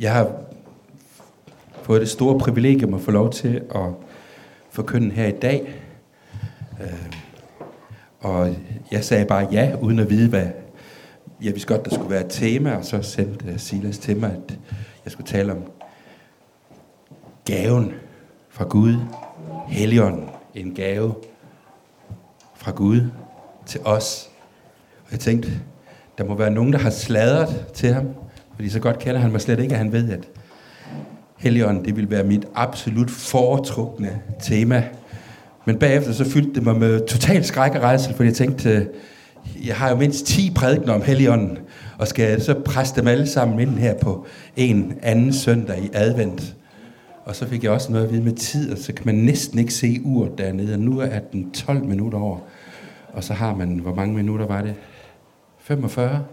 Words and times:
Jeg 0.00 0.12
har 0.12 0.32
fået 1.82 2.00
det 2.00 2.08
store 2.10 2.38
privilegium 2.38 2.94
at 2.94 3.00
få 3.00 3.10
lov 3.10 3.32
til 3.32 3.62
at 3.74 3.90
forkynde 4.70 5.10
her 5.10 5.26
i 5.26 5.38
dag. 5.38 5.74
Øh, 6.80 7.12
og 8.20 8.56
jeg 8.92 9.04
sagde 9.04 9.24
bare 9.24 9.48
ja, 9.52 9.76
uden 9.80 9.98
at 9.98 10.10
vide, 10.10 10.28
hvad... 10.28 10.46
Jeg 11.42 11.52
vidste 11.52 11.74
godt, 11.74 11.84
der 11.84 11.94
skulle 11.94 12.10
være 12.10 12.24
et 12.24 12.30
tema, 12.30 12.76
og 12.76 12.84
så 12.84 13.02
sendte 13.02 13.46
øh, 13.46 13.58
Silas 13.58 13.98
til 13.98 14.16
mig, 14.16 14.30
at 14.30 14.58
jeg 15.04 15.12
skulle 15.12 15.26
tale 15.26 15.52
om 15.52 15.62
gaven 17.44 17.92
fra 18.50 18.64
Gud, 18.64 18.96
Helligånden, 19.68 20.28
en 20.54 20.74
gave 20.74 21.14
fra 22.54 22.70
Gud 22.70 23.00
til 23.66 23.80
os. 23.84 24.30
Og 25.04 25.12
jeg 25.12 25.20
tænkte, 25.20 25.50
der 26.18 26.24
må 26.24 26.34
være 26.34 26.50
nogen, 26.50 26.72
der 26.72 26.78
har 26.78 26.90
sladret 26.90 27.66
til 27.74 27.94
ham, 27.94 28.08
fordi 28.54 28.68
så 28.68 28.80
godt 28.80 28.98
kender 28.98 29.20
han 29.20 29.32
mig 29.32 29.40
slet 29.40 29.60
ikke, 29.60 29.72
at 29.72 29.78
han 29.78 29.92
ved, 29.92 30.10
at 30.10 30.28
Helion, 31.36 31.84
det 31.84 31.96
vil 31.96 32.10
være 32.10 32.24
mit 32.24 32.46
absolut 32.54 33.10
foretrukne 33.10 34.20
tema. 34.42 34.84
Men 35.64 35.78
bagefter 35.78 36.12
så 36.12 36.30
fyldte 36.30 36.54
det 36.54 36.62
mig 36.62 36.76
med 36.76 37.06
total 37.06 37.44
skræk 37.44 37.74
og 37.74 37.82
rejsel, 37.82 38.14
fordi 38.14 38.28
jeg 38.28 38.36
tænkte, 38.36 38.88
jeg 39.64 39.76
har 39.76 39.90
jo 39.90 39.96
mindst 39.96 40.26
10 40.26 40.52
prædikner 40.54 40.92
om 40.92 41.02
Helligånden, 41.02 41.58
og 41.98 42.08
skal 42.08 42.42
så 42.42 42.54
presse 42.64 42.96
dem 42.96 43.06
alle 43.06 43.26
sammen 43.26 43.60
ind 43.60 43.78
her 43.78 43.94
på 43.94 44.26
en 44.56 44.98
anden 45.02 45.32
søndag 45.32 45.78
i 45.78 45.90
advent. 45.92 46.56
Og 47.24 47.36
så 47.36 47.46
fik 47.46 47.64
jeg 47.64 47.72
også 47.72 47.92
noget 47.92 48.04
at 48.04 48.12
vide 48.12 48.22
med 48.22 48.32
tid, 48.32 48.72
og 48.72 48.78
så 48.78 48.92
kan 48.92 49.06
man 49.06 49.14
næsten 49.14 49.58
ikke 49.58 49.74
se 49.74 50.00
uret 50.04 50.38
dernede, 50.38 50.74
og 50.74 50.80
nu 50.80 50.98
er 50.98 51.18
den 51.18 51.50
12 51.50 51.84
minutter 51.84 52.18
over. 52.18 52.38
Og 53.12 53.24
så 53.24 53.34
har 53.34 53.54
man, 53.54 53.78
hvor 53.78 53.94
mange 53.94 54.14
minutter 54.14 54.46
var 54.46 54.62
det? 54.62 54.74
45? 55.58 56.24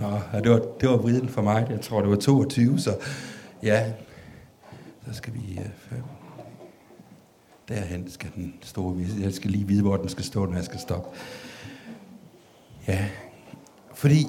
Nå, 0.00 0.18
ja, 0.32 0.40
det 0.40 0.50
var, 0.50 0.60
det 0.80 0.88
var 0.88 0.96
vriden 0.96 1.28
for 1.28 1.42
mig. 1.42 1.66
Jeg 1.70 1.80
tror, 1.80 2.00
det 2.00 2.10
var 2.10 2.16
22, 2.16 2.78
så 2.78 2.96
ja. 3.62 3.84
Så 5.06 5.14
skal 5.14 5.34
vi... 5.34 5.60
Uh, 5.90 5.98
derhen 7.68 8.10
skal 8.10 8.30
den 8.36 8.54
store 8.62 8.96
vise. 8.96 9.22
Jeg 9.22 9.32
skal 9.32 9.50
lige 9.50 9.66
vide, 9.66 9.82
hvor 9.82 9.96
den 9.96 10.08
skal 10.08 10.24
stå, 10.24 10.46
når 10.46 10.54
jeg 10.54 10.64
skal 10.64 10.80
stoppe. 10.80 11.18
Ja, 12.88 13.04
fordi 13.94 14.26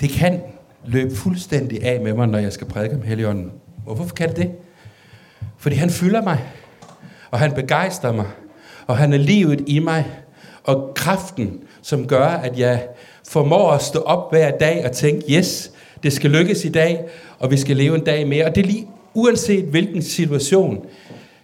det 0.00 0.10
kan 0.10 0.42
løbe 0.84 1.16
fuldstændig 1.16 1.84
af 1.84 2.00
med 2.00 2.14
mig, 2.14 2.28
når 2.28 2.38
jeg 2.38 2.52
skal 2.52 2.66
prædike 2.66 2.94
om 2.94 3.02
Helligånden. 3.02 3.52
Hvorfor 3.84 4.14
kan 4.14 4.28
det 4.28 4.36
det? 4.36 4.52
Fordi 5.56 5.76
han 5.76 5.90
fylder 5.90 6.22
mig, 6.22 6.52
og 7.30 7.38
han 7.38 7.52
begejstrer 7.52 8.12
mig, 8.12 8.26
og 8.86 8.96
han 8.96 9.12
er 9.12 9.18
livet 9.18 9.64
i 9.66 9.78
mig, 9.78 10.10
og 10.64 10.92
kraften, 10.96 11.62
som 11.82 12.06
gør, 12.06 12.26
at 12.26 12.58
jeg 12.58 12.88
formår 13.28 13.70
at 13.70 13.82
stå 13.82 13.98
op 13.98 14.30
hver 14.30 14.50
dag 14.50 14.84
og 14.84 14.92
tænke, 14.92 15.32
yes, 15.32 15.70
det 16.02 16.12
skal 16.12 16.30
lykkes 16.30 16.64
i 16.64 16.68
dag, 16.68 17.00
og 17.38 17.50
vi 17.50 17.56
skal 17.56 17.76
leve 17.76 17.94
en 17.94 18.04
dag 18.04 18.28
mere. 18.28 18.44
Og 18.44 18.54
det 18.54 18.62
er 18.62 18.66
lige 18.66 18.86
uanset 19.14 19.64
hvilken 19.64 20.02
situation 20.02 20.86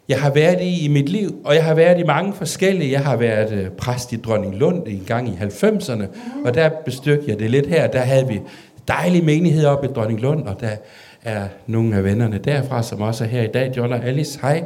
jeg 0.09 0.21
har 0.21 0.31
været 0.31 0.61
i 0.61 0.85
i 0.85 0.89
mit 0.89 1.09
liv, 1.09 1.41
og 1.45 1.55
jeg 1.55 1.65
har 1.65 1.75
været 1.75 2.01
i 2.01 2.03
mange 2.03 2.33
forskellige. 2.33 2.93
Jeg 2.93 3.01
har 3.01 3.17
været 3.17 3.53
øh, 3.53 3.71
præst 3.71 4.13
i 4.13 4.17
Dronning 4.17 4.55
Lund 4.55 4.83
en 4.87 5.05
gang 5.07 5.29
i 5.29 5.33
90'erne, 5.33 6.05
og 6.45 6.55
der 6.55 6.71
bestøgte 6.85 7.25
jeg 7.31 7.39
det 7.39 7.51
lidt 7.51 7.67
her. 7.67 7.87
Der 7.87 8.01
havde 8.01 8.29
vi 8.29 8.41
dejlige 8.89 9.25
menighed 9.25 9.67
op 9.67 9.85
i 9.85 9.87
Dronning 9.87 10.21
Lund, 10.21 10.47
og 10.47 10.61
der 10.61 10.77
er 11.25 11.47
nogle 11.67 11.97
af 11.97 12.05
vennerne 12.05 12.39
derfra, 12.39 12.83
som 12.83 13.01
også 13.01 13.25
er 13.25 13.29
her 13.29 13.43
i 13.43 13.47
dag. 13.55 13.73
John 13.77 13.93
og 13.93 14.05
Alice, 14.05 14.39
hej. 14.43 14.65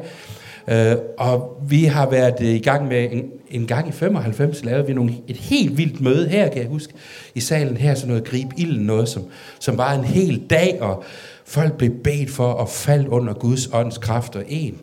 Øh, 0.69 0.97
og 1.19 1.57
vi 1.69 1.85
har 1.85 2.11
været 2.11 2.41
i 2.41 2.59
gang 2.59 2.89
med, 2.89 3.09
en, 3.13 3.31
en 3.51 3.67
gang 3.67 3.89
i 3.89 3.93
95 3.93 4.65
lavede 4.65 4.87
vi 4.87 4.93
nogle, 4.93 5.15
et 5.29 5.37
helt 5.37 5.77
vildt 5.77 6.01
møde 6.01 6.29
her, 6.29 6.49
kan 6.49 6.63
jeg 6.63 6.69
huske, 6.69 6.93
i 7.35 7.41
salen 7.41 7.77
her, 7.77 7.95
sådan 7.95 8.09
noget 8.09 8.25
grib 8.25 8.49
ilden, 8.57 8.87
noget 8.87 9.09
som, 9.09 9.25
som 9.59 9.79
var 9.79 9.95
en 9.95 10.05
hel 10.05 10.43
dag, 10.51 10.83
og 10.83 11.05
folk 11.45 11.77
blev 11.77 11.91
bedt 11.91 12.31
for 12.31 12.55
at 12.55 12.69
falde 12.69 13.11
under 13.11 13.35
Guds 13.35 13.69
ånds 13.73 13.99
kraft, 13.99 14.37
og 14.37 14.45
en 14.49 14.81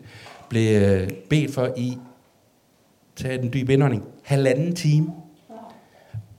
blev 0.50 0.82
øh, 0.82 1.09
bedt 1.30 1.53
for 1.53 1.69
i, 1.78 1.98
tage 3.16 3.38
den 3.38 3.53
dybe 3.53 3.74
indånding, 3.74 4.03
halvanden 4.24 4.75
time. 4.75 5.08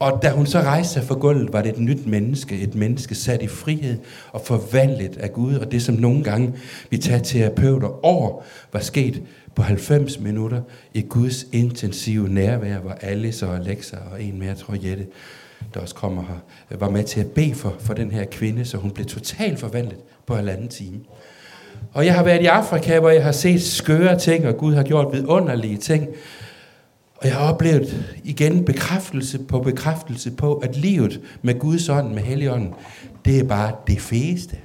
Og 0.03 0.23
da 0.23 0.31
hun 0.31 0.47
så 0.47 0.61
rejste 0.61 0.93
sig 0.93 1.05
fra 1.05 1.15
gulvet, 1.15 1.53
var 1.53 1.63
det 1.63 1.73
et 1.73 1.79
nyt 1.79 2.07
menneske, 2.07 2.59
et 2.61 2.75
menneske 2.75 3.15
sat 3.15 3.43
i 3.43 3.47
frihed 3.47 3.99
og 4.33 4.41
forvandlet 4.41 5.17
af 5.17 5.33
Gud. 5.33 5.55
Og 5.55 5.73
det, 5.73 5.83
som 5.83 5.95
nogle 5.95 6.25
gange 6.25 6.55
vi 6.91 6.99
tager 6.99 7.23
terapeuter 7.23 8.05
over, 8.05 8.43
var 8.73 8.81
sket 8.81 9.23
på 9.55 9.63
90 9.63 10.21
minutter 10.21 10.61
i 10.95 11.01
Guds 11.01 11.47
intensive 11.53 12.29
nærvær, 12.29 12.79
hvor 12.79 12.91
Alice 13.01 13.47
og 13.47 13.57
Alexa 13.57 13.97
og 14.13 14.23
en 14.23 14.39
mere, 14.39 14.49
jeg 14.49 14.57
tror 14.57 14.75
Jette, 14.75 15.07
der 15.75 15.81
også 15.81 15.95
kommer 15.95 16.23
her, 16.23 16.77
var 16.77 16.91
med 16.91 17.05
til 17.05 17.21
at 17.21 17.27
bede 17.27 17.55
for, 17.55 17.75
for 17.79 17.95
den 17.95 18.11
her 18.11 18.25
kvinde, 18.25 18.65
så 18.65 18.77
hun 18.77 18.91
blev 18.91 19.07
totalt 19.07 19.61
forvandlet 19.61 19.99
på 20.27 20.35
halvanden 20.35 20.69
time. 20.69 21.01
Og 21.93 22.07
jeg 22.07 22.15
har 22.15 22.25
været 22.25 22.43
i 22.43 22.47
Afrika, 22.47 23.01
hvor 23.01 23.11
jeg 23.11 23.25
har 23.25 23.33
set 23.33 23.63
skøre 23.63 24.19
ting, 24.19 24.47
og 24.47 24.57
Gud 24.57 24.75
har 24.75 24.83
gjort 24.83 25.13
vidunderlige 25.13 25.77
ting. 25.77 26.09
Og 27.23 27.29
jeg 27.29 27.37
har 27.37 27.53
oplevet 27.53 28.17
igen 28.25 28.65
bekræftelse 28.65 29.39
på 29.39 29.61
bekræftelse 29.61 30.31
på, 30.31 30.55
at 30.55 30.77
livet 30.77 31.21
med 31.43 31.59
Guds 31.59 31.89
ånd, 31.89 32.15
med 32.15 32.23
Helligånden, 32.23 32.75
det 33.25 33.39
er 33.39 33.45
bare 33.45 33.73
det 33.87 34.01
fedeste. 34.01 34.57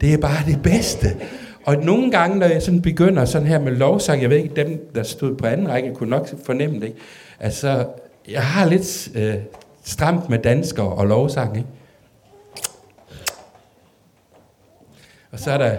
Det 0.00 0.14
er 0.14 0.18
bare 0.18 0.46
det 0.46 0.62
bedste. 0.62 1.16
Og 1.64 1.76
nogle 1.76 2.10
gange, 2.10 2.38
når 2.38 2.46
jeg 2.46 2.62
sådan 2.62 2.82
begynder 2.82 3.24
sådan 3.24 3.46
her 3.46 3.58
med 3.60 3.72
lovsang, 3.72 4.22
jeg 4.22 4.30
ved 4.30 4.36
ikke, 4.36 4.56
dem, 4.56 4.90
der 4.94 5.02
stod 5.02 5.36
på 5.36 5.46
anden 5.46 5.68
række, 5.68 5.94
kunne 5.94 6.10
nok 6.10 6.28
fornemme 6.44 6.76
det. 6.76 6.86
Ikke? 6.86 6.98
Altså, 7.40 7.86
jeg 8.28 8.42
har 8.42 8.66
lidt 8.66 9.08
øh, 9.14 9.34
stramt 9.84 10.28
med 10.30 10.38
danskere 10.38 10.88
og 10.88 11.06
lovsang. 11.06 11.56
Ikke? 11.56 11.68
Og 15.32 15.40
så 15.40 15.50
er 15.50 15.58
der 15.58 15.76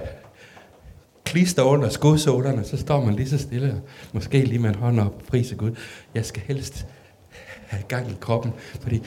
klister 1.36 1.64
under 1.64 1.90
skosålerne, 1.90 2.64
så 2.64 2.78
står 2.78 3.06
man 3.06 3.16
lige 3.16 3.30
så 3.30 3.38
stille, 3.38 3.72
og 3.72 3.82
måske 4.14 4.46
lige 4.46 4.60
med 4.60 4.70
en 4.70 4.76
hånd 4.76 5.00
op, 5.00 5.24
prise 5.28 5.56
Gud. 5.56 5.72
Jeg 6.14 6.26
skal 6.26 6.42
helst 6.48 6.88
have 7.68 7.84
gang 7.88 8.12
i 8.12 8.16
kroppen, 8.20 8.52
fordi 8.82 9.02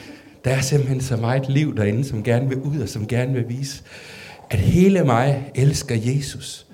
der 0.45 0.51
er 0.51 0.61
simpelthen 0.61 1.01
så 1.01 1.17
meget 1.17 1.49
liv 1.49 1.77
derinde, 1.77 2.03
som 2.03 2.23
gerne 2.23 2.49
vil 2.49 2.57
ud, 2.57 2.79
og 2.79 2.89
som 2.89 3.07
gerne 3.07 3.33
vil 3.33 3.49
vise, 3.49 3.83
at 4.49 4.59
hele 4.59 5.03
mig 5.03 5.51
elsker 5.55 5.95
Jesus, 5.95 6.67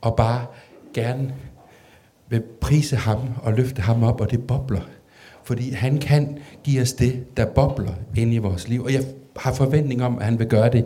og 0.00 0.16
bare 0.16 0.46
gerne 0.94 1.34
vil 2.28 2.42
prise 2.60 2.96
ham 2.96 3.18
og 3.42 3.52
løfte 3.52 3.82
ham 3.82 4.02
op, 4.02 4.20
og 4.20 4.30
det 4.30 4.46
bobler. 4.46 4.82
Fordi 5.44 5.70
han 5.70 5.98
kan 5.98 6.38
give 6.64 6.82
os 6.82 6.92
det, 6.92 7.36
der 7.36 7.46
bobler 7.46 7.94
ind 8.16 8.34
i 8.34 8.38
vores 8.38 8.68
liv. 8.68 8.84
Og 8.84 8.92
jeg 8.92 9.04
har 9.36 9.54
forventning 9.54 10.04
om, 10.04 10.18
at 10.18 10.24
han 10.24 10.38
vil 10.38 10.46
gøre 10.46 10.70
det 10.70 10.84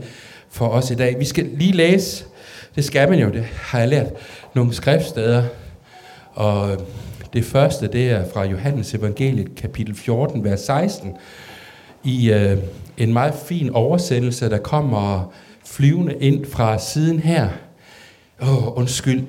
for 0.50 0.68
os 0.68 0.90
i 0.90 0.94
dag. 0.94 1.18
Vi 1.18 1.24
skal 1.24 1.44
lige 1.44 1.72
læse 1.72 2.24
det 2.78 2.84
skal 2.84 3.08
man 3.08 3.18
jo, 3.18 3.28
det 3.30 3.44
har 3.44 3.78
jeg 3.78 3.88
lært 3.88 4.06
nogle 4.54 4.74
skriftsteder. 4.74 5.44
Og 6.32 6.72
øh, 6.72 6.78
det 7.32 7.44
første, 7.44 7.88
det 7.88 8.10
er 8.10 8.24
fra 8.32 8.44
Johannes 8.44 8.94
evangeliet, 8.94 9.54
kapitel 9.54 9.94
14, 9.94 10.44
vers 10.44 10.60
16. 10.60 11.16
I 12.04 12.30
øh, 12.32 12.58
en 12.96 13.12
meget 13.12 13.34
fin 13.46 13.70
oversættelse, 13.70 14.50
der 14.50 14.58
kommer 14.58 15.32
flyvende 15.64 16.14
ind 16.20 16.46
fra 16.46 16.78
siden 16.78 17.18
her. 17.18 17.48
Åh, 18.42 18.66
oh, 18.66 18.78
undskyld. 18.78 19.24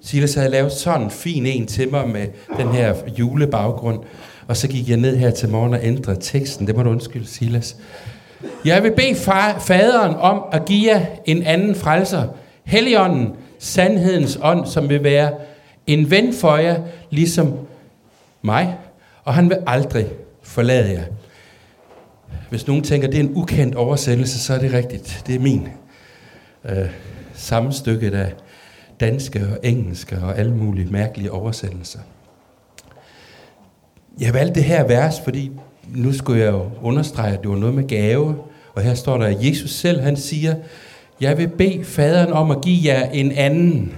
Silas 0.00 0.34
havde 0.34 0.50
lavet 0.50 0.72
sådan 0.72 1.02
en 1.02 1.10
fin 1.10 1.46
en 1.46 1.66
til 1.66 1.90
mig 1.90 2.08
med 2.08 2.26
den 2.56 2.68
her 2.68 2.94
julebaggrund. 3.18 4.00
Og 4.48 4.56
så 4.56 4.68
gik 4.68 4.88
jeg 4.88 4.96
ned 4.96 5.16
her 5.16 5.30
til 5.30 5.48
morgen 5.48 5.74
og 5.74 5.80
ændrede 5.82 6.18
teksten. 6.20 6.66
Det 6.66 6.76
må 6.76 6.82
du 6.82 6.90
undskylde, 6.90 7.26
Silas. 7.26 7.76
Jeg 8.64 8.82
vil 8.82 8.92
bede 8.96 9.14
faderen 9.60 10.14
om 10.14 10.42
at 10.52 10.64
give 10.64 10.92
jer 10.92 11.06
en 11.24 11.42
anden 11.42 11.74
frelser. 11.74 12.28
Helligånden, 12.64 13.32
sandhedens 13.58 14.38
ånd, 14.42 14.66
som 14.66 14.88
vil 14.88 15.04
være 15.04 15.32
en 15.86 16.10
ven 16.10 16.34
for 16.34 16.56
jer, 16.56 16.82
ligesom 17.10 17.58
mig. 18.42 18.76
Og 19.24 19.34
han 19.34 19.48
vil 19.48 19.58
aldrig 19.66 20.06
forlade 20.42 20.92
jer. 20.92 21.04
Hvis 22.50 22.66
nogen 22.66 22.82
tænker, 22.82 23.08
at 23.08 23.12
det 23.12 23.20
er 23.20 23.24
en 23.24 23.34
ukendt 23.34 23.74
oversættelse, 23.74 24.38
så 24.38 24.54
er 24.54 24.58
det 24.58 24.72
rigtigt. 24.72 25.22
Det 25.26 25.34
er 25.34 25.38
min. 25.38 25.68
Øh, 26.64 26.90
sammenstykket 27.34 28.14
af 28.14 28.32
danske 29.00 29.46
og 29.52 29.58
engelske 29.62 30.18
og 30.22 30.38
alle 30.38 30.54
mulige 30.54 30.86
mærkelige 30.90 31.32
oversættelser. 31.32 32.00
Jeg 34.20 34.34
valgte 34.34 34.54
det 34.54 34.64
her 34.64 34.86
vers, 34.86 35.20
fordi 35.20 35.52
nu 35.94 36.12
skulle 36.12 36.40
jeg 36.40 36.52
jo 36.52 36.70
understrege, 36.82 37.32
at 37.32 37.42
det 37.42 37.50
var 37.50 37.56
noget 37.56 37.74
med 37.74 37.88
gave. 37.88 38.36
Og 38.74 38.82
her 38.82 38.94
står 38.94 39.18
der, 39.18 39.26
at 39.26 39.46
Jesus 39.46 39.70
selv, 39.70 40.00
han 40.00 40.16
siger, 40.16 40.54
jeg 41.20 41.38
vil 41.38 41.48
bede 41.48 41.84
faderen 41.84 42.32
om 42.32 42.50
at 42.50 42.60
give 42.60 42.94
jer 42.94 43.10
en 43.10 43.32
anden. 43.32 43.94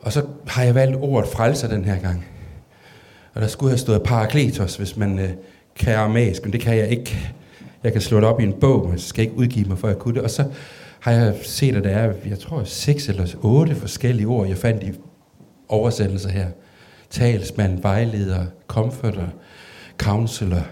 Og 0.00 0.12
så 0.12 0.22
har 0.46 0.62
jeg 0.62 0.74
valgt 0.74 0.96
ordet 1.00 1.30
frelser 1.30 1.68
den 1.68 1.84
her 1.84 1.98
gang. 1.98 2.26
Og 3.34 3.40
der 3.40 3.46
skulle 3.46 3.70
have 3.70 3.78
stået 3.78 4.02
parakletos, 4.02 4.76
hvis 4.76 4.96
man 4.96 5.18
øh, 5.18 5.30
kan 5.76 5.94
aramæisk, 5.94 6.44
men 6.44 6.52
det 6.52 6.60
kan 6.60 6.76
jeg 6.76 6.88
ikke. 6.88 7.18
Jeg 7.82 7.92
kan 7.92 8.00
slå 8.00 8.16
det 8.16 8.24
op 8.24 8.40
i 8.40 8.44
en 8.44 8.52
bog, 8.52 8.82
men 8.84 8.92
jeg 8.92 9.00
skal 9.00 9.24
ikke 9.24 9.36
udgive 9.36 9.68
mig, 9.68 9.78
for 9.78 9.88
jeg 9.88 9.98
kunne 9.98 10.14
det. 10.14 10.22
Og 10.22 10.30
så 10.30 10.44
har 11.00 11.12
jeg 11.12 11.34
set, 11.42 11.76
at 11.76 11.84
der 11.84 11.90
er, 11.90 12.12
jeg 12.28 12.38
tror, 12.38 12.64
seks 12.64 13.08
eller 13.08 13.26
otte 13.42 13.74
forskellige 13.74 14.26
ord, 14.26 14.48
jeg 14.48 14.56
fandt 14.56 14.82
i 14.82 14.92
oversættelser 15.68 16.28
her. 16.28 16.46
Talsmand, 17.10 17.82
vejleder, 17.82 18.46
komforter, 18.66 19.28
counselor, 19.98 20.62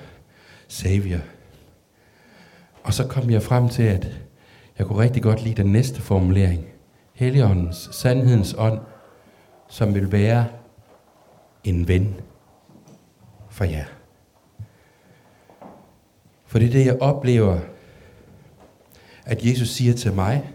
savior. 0.68 1.20
Og 2.82 2.94
så 2.94 3.06
kom 3.06 3.30
jeg 3.30 3.42
frem 3.42 3.68
til, 3.68 3.82
at 3.82 4.20
jeg 4.78 4.86
kunne 4.86 5.02
rigtig 5.02 5.22
godt 5.22 5.42
lide 5.42 5.62
den 5.62 5.72
næste 5.72 6.02
formulering. 6.02 6.64
Helligåndens, 7.14 7.88
sandhedens 7.92 8.54
ånd, 8.58 8.80
som 9.68 9.94
vil 9.94 10.12
være 10.12 10.46
en 11.64 11.88
ven 11.88 12.14
for 13.50 13.64
jer. 13.64 13.84
For 16.46 16.58
det 16.58 16.68
er 16.68 16.72
det, 16.72 16.86
jeg 16.86 17.02
oplever, 17.02 17.58
at 19.24 19.44
Jesus 19.44 19.68
siger 19.68 19.94
til 19.94 20.12
mig 20.12 20.50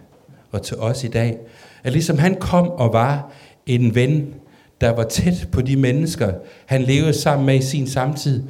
og 0.52 0.62
til 0.62 0.78
os 0.78 1.04
i 1.04 1.08
dag, 1.08 1.40
at 1.84 1.94
ligesom 1.94 2.18
han 2.18 2.36
kom 2.36 2.70
og 2.70 2.94
var 2.94 3.32
en 3.66 3.96
ven, 3.96 4.36
der 4.82 4.90
var 4.90 5.04
tæt 5.04 5.48
på 5.52 5.62
de 5.62 5.76
mennesker, 5.76 6.32
han 6.66 6.82
levede 6.82 7.14
sammen 7.14 7.46
med 7.46 7.56
i 7.56 7.62
sin 7.62 7.88
samtid, 7.88 8.44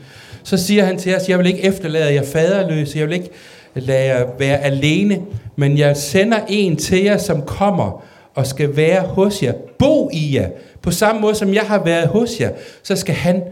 så 0.43 0.57
siger 0.57 0.85
han 0.85 0.97
til 0.97 1.15
os, 1.15 1.29
jeg 1.29 1.39
vil 1.39 1.47
ikke 1.47 1.63
efterlade 1.63 2.13
jer 2.13 2.23
faderløse, 2.23 2.99
jeg 2.99 3.07
vil 3.07 3.15
ikke 3.15 3.29
lade 3.75 4.05
jer 4.05 4.25
være 4.39 4.57
alene, 4.57 5.21
men 5.55 5.77
jeg 5.77 5.97
sender 5.97 6.39
en 6.49 6.75
til 6.75 7.03
jer, 7.03 7.17
som 7.17 7.41
kommer 7.41 8.03
og 8.35 8.47
skal 8.47 8.75
være 8.75 9.01
hos 9.01 9.43
jer, 9.43 9.53
bo 9.79 10.09
i 10.13 10.35
jer. 10.35 10.49
På 10.81 10.91
samme 10.91 11.21
måde 11.21 11.35
som 11.35 11.53
jeg 11.53 11.63
har 11.63 11.83
været 11.83 12.07
hos 12.07 12.39
jer, 12.39 12.51
så 12.83 12.95
skal 12.95 13.15
han 13.15 13.43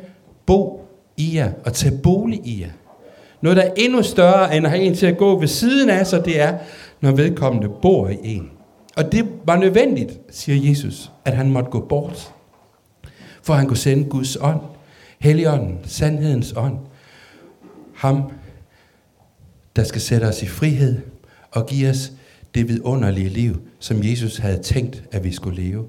bo 0.46 0.82
i 1.18 1.36
jer 1.36 1.52
og 1.66 1.74
tage 1.74 1.98
bolig 2.04 2.40
i 2.44 2.62
jer. 2.62 2.72
Noget, 3.42 3.58
der 3.58 3.64
er 3.64 3.72
endnu 3.78 4.04
større 4.04 4.58
end 4.58 4.66
at 4.66 4.72
have 4.72 4.84
en 4.84 4.96
til 4.96 5.06
at 5.06 5.18
gå 5.18 5.40
ved 5.40 5.48
siden 5.48 5.90
af 5.90 6.08
sig, 6.08 6.26
det 6.26 6.42
er, 6.42 6.54
når 7.02 7.12
vedkommende 7.12 7.70
bor 7.82 8.10
i 8.10 8.18
en. 8.24 8.50
Og 8.98 9.12
det 9.12 9.26
var 9.46 9.58
nødvendigt, 9.58 10.20
siger 10.32 10.70
Jesus, 10.70 11.12
at 11.26 11.34
han 11.34 11.52
måtte 11.52 11.70
gå 11.70 11.86
bort. 11.90 12.35
For 13.46 13.54
han 13.54 13.68
kunne 13.68 13.78
sende 13.78 14.10
Guds 14.10 14.38
ånd, 14.42 14.60
Helligånden, 15.20 15.80
sandhedens 15.84 16.54
ånd. 16.58 16.78
Ham, 17.96 18.32
der 19.76 19.84
skal 19.84 20.02
sætte 20.02 20.26
os 20.26 20.44
i 20.44 20.48
frihed 20.48 21.02
og 21.52 21.68
give 21.68 21.90
os 21.90 22.12
det 22.56 22.68
vidunderlige 22.68 23.30
liv, 23.30 23.62
som 23.80 24.04
Jesus 24.04 24.38
havde 24.38 24.58
tænkt, 24.58 25.04
at 25.12 25.24
vi 25.24 25.32
skulle 25.32 25.62
leve. 25.64 25.86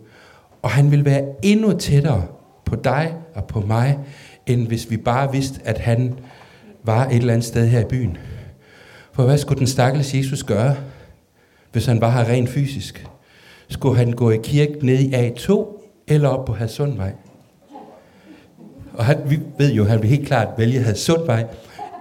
Og 0.62 0.70
han 0.70 0.91
vil 0.91 1.05
være 1.05 1.25
endnu 1.43 1.79
tættere 1.79 2.26
på 2.64 2.76
dig 2.76 3.14
og 3.35 3.47
på 3.47 3.61
mig, 3.61 3.99
end 4.47 4.67
hvis 4.67 4.91
vi 4.91 4.97
bare 4.97 5.32
vidste, 5.32 5.61
at 5.64 5.79
han 5.79 6.14
var 6.82 7.06
et 7.06 7.17
eller 7.17 7.32
andet 7.32 7.47
sted 7.47 7.67
her 7.69 7.81
i 7.81 7.88
byen. 7.88 8.17
For 9.12 9.25
hvad 9.25 9.38
skulle 9.38 9.59
den 9.59 9.67
stakkels 9.67 10.14
Jesus 10.14 10.43
gøre, 10.43 10.76
hvis 11.73 11.87
han 11.87 12.00
var 12.00 12.11
her 12.11 12.25
rent 12.25 12.49
fysisk? 12.49 13.06
Skulle 13.69 13.97
han 13.97 14.12
gå 14.12 14.31
i 14.31 14.38
kirke 14.43 14.87
ned 14.87 14.99
i 14.99 15.14
A2 15.14 15.67
eller 16.09 16.29
op 16.29 16.44
på 16.44 16.52
Hadsundvej? 16.52 17.12
Og 18.96 19.04
han, 19.04 19.19
vi 19.26 19.38
ved 19.58 19.72
jo, 19.72 19.84
at 19.84 19.90
han 19.90 20.02
vil 20.02 20.10
helt 20.10 20.26
klart 20.26 20.48
vælge 20.58 20.81
Hadsundvej. 20.81 21.44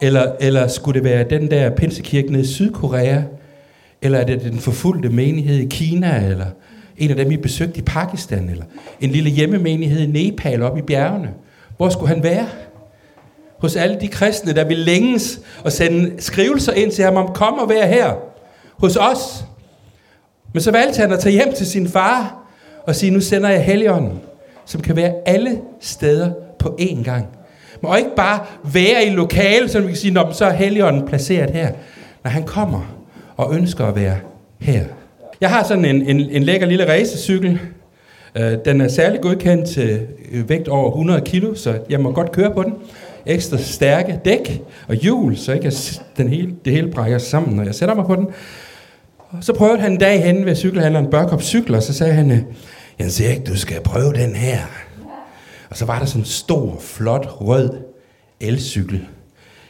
Eller, 0.02 0.32
eller 0.40 0.68
skulle 0.68 0.96
det 0.96 1.04
være 1.04 1.24
den 1.30 1.52
der 1.52 1.70
pinsekirke 1.70 2.32
nede 2.32 2.44
i 2.44 2.48
Sydkorea? 2.48 3.22
Eller 4.02 4.20
er 4.20 4.26
det 4.26 4.42
den 4.42 4.60
forfulgte 4.60 5.10
menighed 5.10 5.58
i 5.58 5.66
Kina? 5.66 6.26
Eller 6.26 6.46
en 6.98 7.10
af 7.10 7.16
dem, 7.16 7.32
I 7.32 7.38
besøgte 7.38 7.80
i 7.80 7.82
Pakistan? 7.82 8.50
Eller 8.50 8.66
en 9.02 9.10
lille 9.10 9.30
hjemmemenighed 9.30 10.00
i 10.00 10.06
Nepal 10.06 10.62
oppe 10.62 10.80
i 10.80 10.84
bjergene? 10.84 11.30
Hvor 11.78 11.90
skulle 11.90 12.14
han 12.14 12.24
være? 12.24 12.48
hos 13.58 13.76
alle 13.76 13.98
de 14.02 14.08
kristne, 14.08 14.54
der 14.54 14.64
vil 14.64 14.78
længes 14.78 15.40
og 15.64 15.72
sende 15.72 16.22
skrivelser 16.22 16.74
ind 16.74 16.92
til 16.92 17.04
ham 17.04 17.16
om, 17.16 17.34
kom 17.34 17.54
og 17.54 17.70
vær 17.70 17.86
her 17.86 18.14
hos 18.78 18.96
os. 18.96 19.46
Men 20.54 20.62
så 20.62 20.72
valgte 20.72 21.00
han 21.02 21.12
at 21.12 21.20
tage 21.20 21.34
hjem 21.34 21.54
til 21.54 21.68
sin 21.68 21.88
far 21.88 22.46
og 22.88 22.96
sige, 22.96 23.12
nu 23.12 23.22
sender 23.22 23.50
jeg 23.50 23.64
Helligånden, 23.64 24.20
som 24.66 24.82
kan 24.82 24.96
være 24.96 25.14
alle 25.26 25.62
steder 25.80 26.32
på 26.66 26.78
én 26.80 27.04
gang. 27.04 27.26
Må 27.82 27.96
ikke 27.96 28.16
bare 28.16 28.40
være 28.74 29.06
i 29.06 29.10
lokale, 29.10 29.70
så 29.70 29.80
vi 29.80 29.88
kan 29.88 29.96
sige, 29.96 30.14
Nå, 30.14 30.28
så 30.32 30.46
er 30.46 30.54
Helligånden 30.54 31.08
placeret 31.08 31.50
her. 31.50 31.72
Når 32.24 32.32
han 32.32 32.44
kommer 32.44 32.96
og 33.38 33.56
ønsker 33.56 33.86
at 33.86 33.96
være 33.96 34.18
her. 34.60 34.84
Jeg 35.42 35.50
har 35.50 35.64
sådan 35.64 35.86
en, 35.86 36.02
en, 36.02 36.20
en 36.20 36.44
lækker 36.44 36.68
lille 36.68 36.92
racecykel. 36.92 37.60
Øh, 38.36 38.58
den 38.66 38.82
er 38.82 38.88
særlig 38.88 39.22
godkendt 39.22 39.70
til 39.70 40.02
øh, 40.32 40.50
vægt 40.50 40.68
over 40.68 40.90
100 40.90 41.22
kilo, 41.22 41.56
så 41.56 41.80
jeg 41.90 42.00
må 42.00 42.12
godt 42.12 42.32
køre 42.32 42.52
på 42.52 42.64
den 42.64 42.74
ekstra 43.26 43.58
stærke 43.58 44.20
dæk 44.26 44.62
og 44.88 44.96
hjul, 44.96 45.38
så 45.38 45.54
ikke 45.54 45.74
den 46.18 46.30
hele, 46.30 46.54
det 46.66 46.74
hele 46.74 46.92
brækker 46.92 47.18
sammen, 47.18 47.56
når 47.56 47.64
jeg 47.64 47.76
sætter 47.76 47.96
mig 47.96 48.06
på 48.06 48.16
den. 48.16 48.28
Og 49.30 49.44
så 49.44 49.54
prøvede 49.54 49.80
han 49.80 49.92
en 49.92 49.98
dag 49.98 50.24
hen 50.24 50.46
ved 50.46 50.56
cykelhandleren 50.56 51.10
Børkop 51.10 51.42
Cykler, 51.42 51.78
og 51.78 51.84
så 51.84 51.94
sagde 51.94 52.14
han, 52.14 52.32
øh, 52.32 52.38
Jens 53.00 53.22
Erik, 53.22 53.48
du 53.48 53.58
skal 53.58 53.82
prøve 53.82 54.14
den 54.14 54.36
her. 54.36 54.58
Og 55.70 55.78
så 55.78 55.86
var 55.86 56.00
der 56.00 56.06
sådan 56.06 56.22
en 56.22 56.26
stor, 56.26 56.78
flot, 56.80 57.28
rød 57.42 57.70
elcykel. 58.40 59.08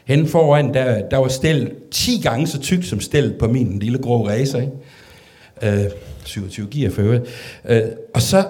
Hen 0.06 0.28
foran, 0.28 0.74
der, 0.74 1.10
der 1.10 1.18
var 1.18 1.28
stel 1.28 1.72
10 1.92 2.22
gange 2.24 2.48
så 2.48 2.60
tyk 2.60 2.84
som 2.84 3.00
stel 3.00 3.36
på 3.40 3.48
min 3.48 3.80
lille 3.80 3.98
grå 3.98 4.28
racer. 4.28 4.62
Ikke? 4.62 5.84
Øh, 5.84 5.92
27 6.26 6.68
gear 6.72 6.92
for 6.92 7.02
øvrigt. 7.02 7.26
Øh, 7.66 7.82
og 8.14 8.22
så 8.22 8.46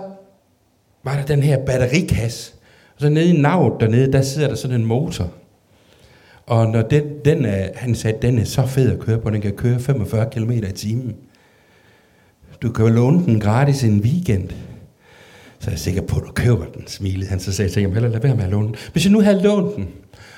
var 1.03 1.15
der 1.15 1.25
den 1.25 1.43
her 1.43 1.65
batterikasse, 1.65 2.53
og 2.95 3.01
så 3.01 3.09
nede 3.09 3.29
i 3.29 3.41
navet 3.41 3.73
dernede, 3.79 4.11
der 4.11 4.21
sidder 4.21 4.47
der 4.47 4.55
sådan 4.55 4.81
en 4.81 4.85
motor. 4.85 5.31
Og 6.45 6.67
når 6.67 6.81
den, 6.81 7.03
den 7.25 7.45
er, 7.45 7.69
han 7.75 7.95
sagde, 7.95 8.17
den 8.21 8.39
er 8.39 8.43
så 8.43 8.65
fed 8.65 8.91
at 8.91 8.99
køre 8.99 9.17
på, 9.17 9.29
den 9.29 9.41
kan 9.41 9.53
køre 9.53 9.79
45 9.79 10.29
km 10.31 10.51
i 10.51 10.71
timen. 10.75 11.15
Du 12.61 12.71
kan 12.71 12.85
låne 12.85 13.25
den 13.25 13.39
gratis 13.39 13.83
en 13.83 13.99
weekend. 13.99 14.49
Så 15.59 15.69
er 15.69 15.71
jeg 15.71 15.79
sikker 15.79 16.01
på, 16.01 16.15
at 16.19 16.23
du 16.27 16.31
køber 16.31 16.65
den, 16.65 16.87
smilede 16.87 17.27
han. 17.27 17.39
Så 17.39 17.51
sagde 17.51 17.67
jeg 17.67 17.73
til 17.73 17.81
ham, 17.81 17.93
heller 17.93 18.09
lad 18.09 18.19
være 18.19 18.35
med 18.35 18.43
at 18.43 18.49
låne 18.49 18.67
den. 18.67 18.75
Hvis 18.91 19.05
jeg 19.05 19.11
nu 19.11 19.21
havde 19.21 19.41
lånt 19.41 19.75
den, 19.75 19.87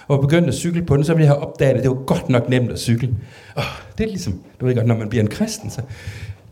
og 0.08 0.22
begyndt 0.22 0.48
at 0.48 0.54
cykle 0.54 0.86
på 0.86 0.96
den, 0.96 1.04
så 1.04 1.14
ville 1.14 1.25
jeg 1.25 1.34
have 1.34 1.48
opdaget, 1.48 1.78
at 1.78 1.84
det 1.84 1.90
var 1.90 2.04
godt 2.06 2.30
nok 2.30 2.50
nemt 2.50 2.72
at 2.72 2.80
cykle. 2.80 3.10
Oh, 3.56 3.64
det 3.98 4.04
er 4.04 4.08
ligesom, 4.08 4.42
du 4.60 4.66
ved 4.66 4.75
godt, 4.75 4.88
når 4.88 4.98
man 4.98 5.10
bliver 5.10 5.24
en 5.24 5.30
kristen, 5.30 5.69
så 5.69 5.81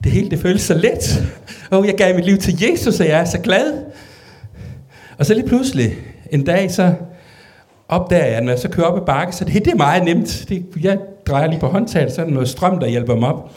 det 0.03 0.11
hele 0.11 0.29
det 0.29 0.39
føles 0.39 0.61
så 0.61 0.73
let. 0.73 1.23
Og 1.69 1.79
oh, 1.79 1.87
jeg 1.87 1.95
gav 1.95 2.15
mit 2.15 2.25
liv 2.25 2.37
til 2.37 2.63
Jesus, 2.63 2.99
og 2.99 3.07
jeg 3.07 3.19
er 3.19 3.25
så 3.25 3.39
glad. 3.39 3.83
Og 5.17 5.25
så 5.25 5.33
lige 5.33 5.47
pludselig, 5.47 5.93
en 6.31 6.43
dag, 6.43 6.71
så 6.71 6.93
opdager 7.87 8.25
jeg, 8.25 8.41
når 8.41 8.51
jeg 8.51 8.59
så 8.59 8.69
kører 8.69 8.87
op 8.87 9.01
ad 9.01 9.05
bakke, 9.05 9.35
så 9.35 9.45
det, 9.45 9.53
det 9.53 9.73
er 9.73 9.77
meget 9.77 10.03
nemt. 10.03 10.45
Det, 10.49 10.65
jeg 10.81 10.97
drejer 11.27 11.47
lige 11.47 11.59
på 11.59 11.67
håndtaget, 11.67 12.11
så 12.11 12.21
er 12.21 12.25
der 12.25 12.33
noget 12.33 12.49
strøm, 12.49 12.79
der 12.79 12.87
hjælper 12.87 13.15
mig 13.15 13.29
op. 13.29 13.51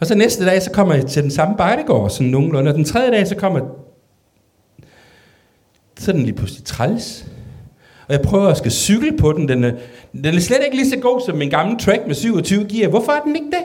Og 0.00 0.06
så 0.06 0.14
næste 0.14 0.46
dag, 0.46 0.62
så 0.62 0.70
kommer 0.70 0.94
jeg 0.94 1.06
til 1.06 1.22
den 1.22 1.30
samme 1.30 1.56
bakkegård, 1.56 2.10
sådan 2.10 2.26
nogenlunde. 2.26 2.70
Og 2.70 2.74
den 2.74 2.84
tredje 2.84 3.10
dag, 3.10 3.26
så 3.26 3.36
kommer 3.36 3.60
så 6.02 6.10
er 6.10 6.14
den 6.14 6.24
lige 6.24 6.34
pludselig 6.34 6.64
træls. 6.64 7.26
Og 8.08 8.14
jeg 8.14 8.22
prøver 8.22 8.48
at 8.48 8.56
skal 8.56 8.70
cykle 8.70 9.16
på 9.18 9.32
den. 9.32 9.48
Den 9.48 9.64
er, 9.64 9.72
den 10.12 10.34
er 10.34 10.40
slet 10.40 10.60
ikke 10.64 10.76
lige 10.76 10.90
så 10.90 10.98
god 10.98 11.22
som 11.26 11.36
min 11.36 11.50
gamle 11.50 11.78
track 11.78 12.06
med 12.06 12.14
27 12.14 12.64
gear. 12.64 12.88
Hvorfor 12.88 13.12
er 13.12 13.20
den 13.20 13.36
ikke 13.36 13.50
det? 13.50 13.64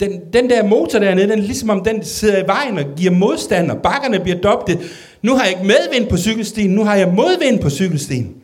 Den, 0.00 0.20
den 0.32 0.50
der 0.50 0.64
motor 0.64 0.98
dernede, 0.98 1.28
den 1.28 1.38
er 1.38 1.42
ligesom 1.42 1.70
om 1.70 1.84
den 1.84 2.04
sidder 2.04 2.44
i 2.44 2.46
vejen 2.46 2.78
og 2.78 2.84
giver 2.96 3.12
modstand, 3.12 3.70
og 3.70 3.82
bakkerne 3.82 4.20
bliver 4.20 4.38
doblet. 4.38 4.78
Nu 5.22 5.34
har 5.34 5.44
jeg 5.44 5.52
ikke 5.52 5.66
medvind 5.66 6.10
på 6.10 6.16
cykelstien, 6.16 6.70
nu 6.70 6.84
har 6.84 6.94
jeg 6.94 7.08
modvind 7.08 7.60
på 7.60 7.70
cykelstien. 7.70 8.34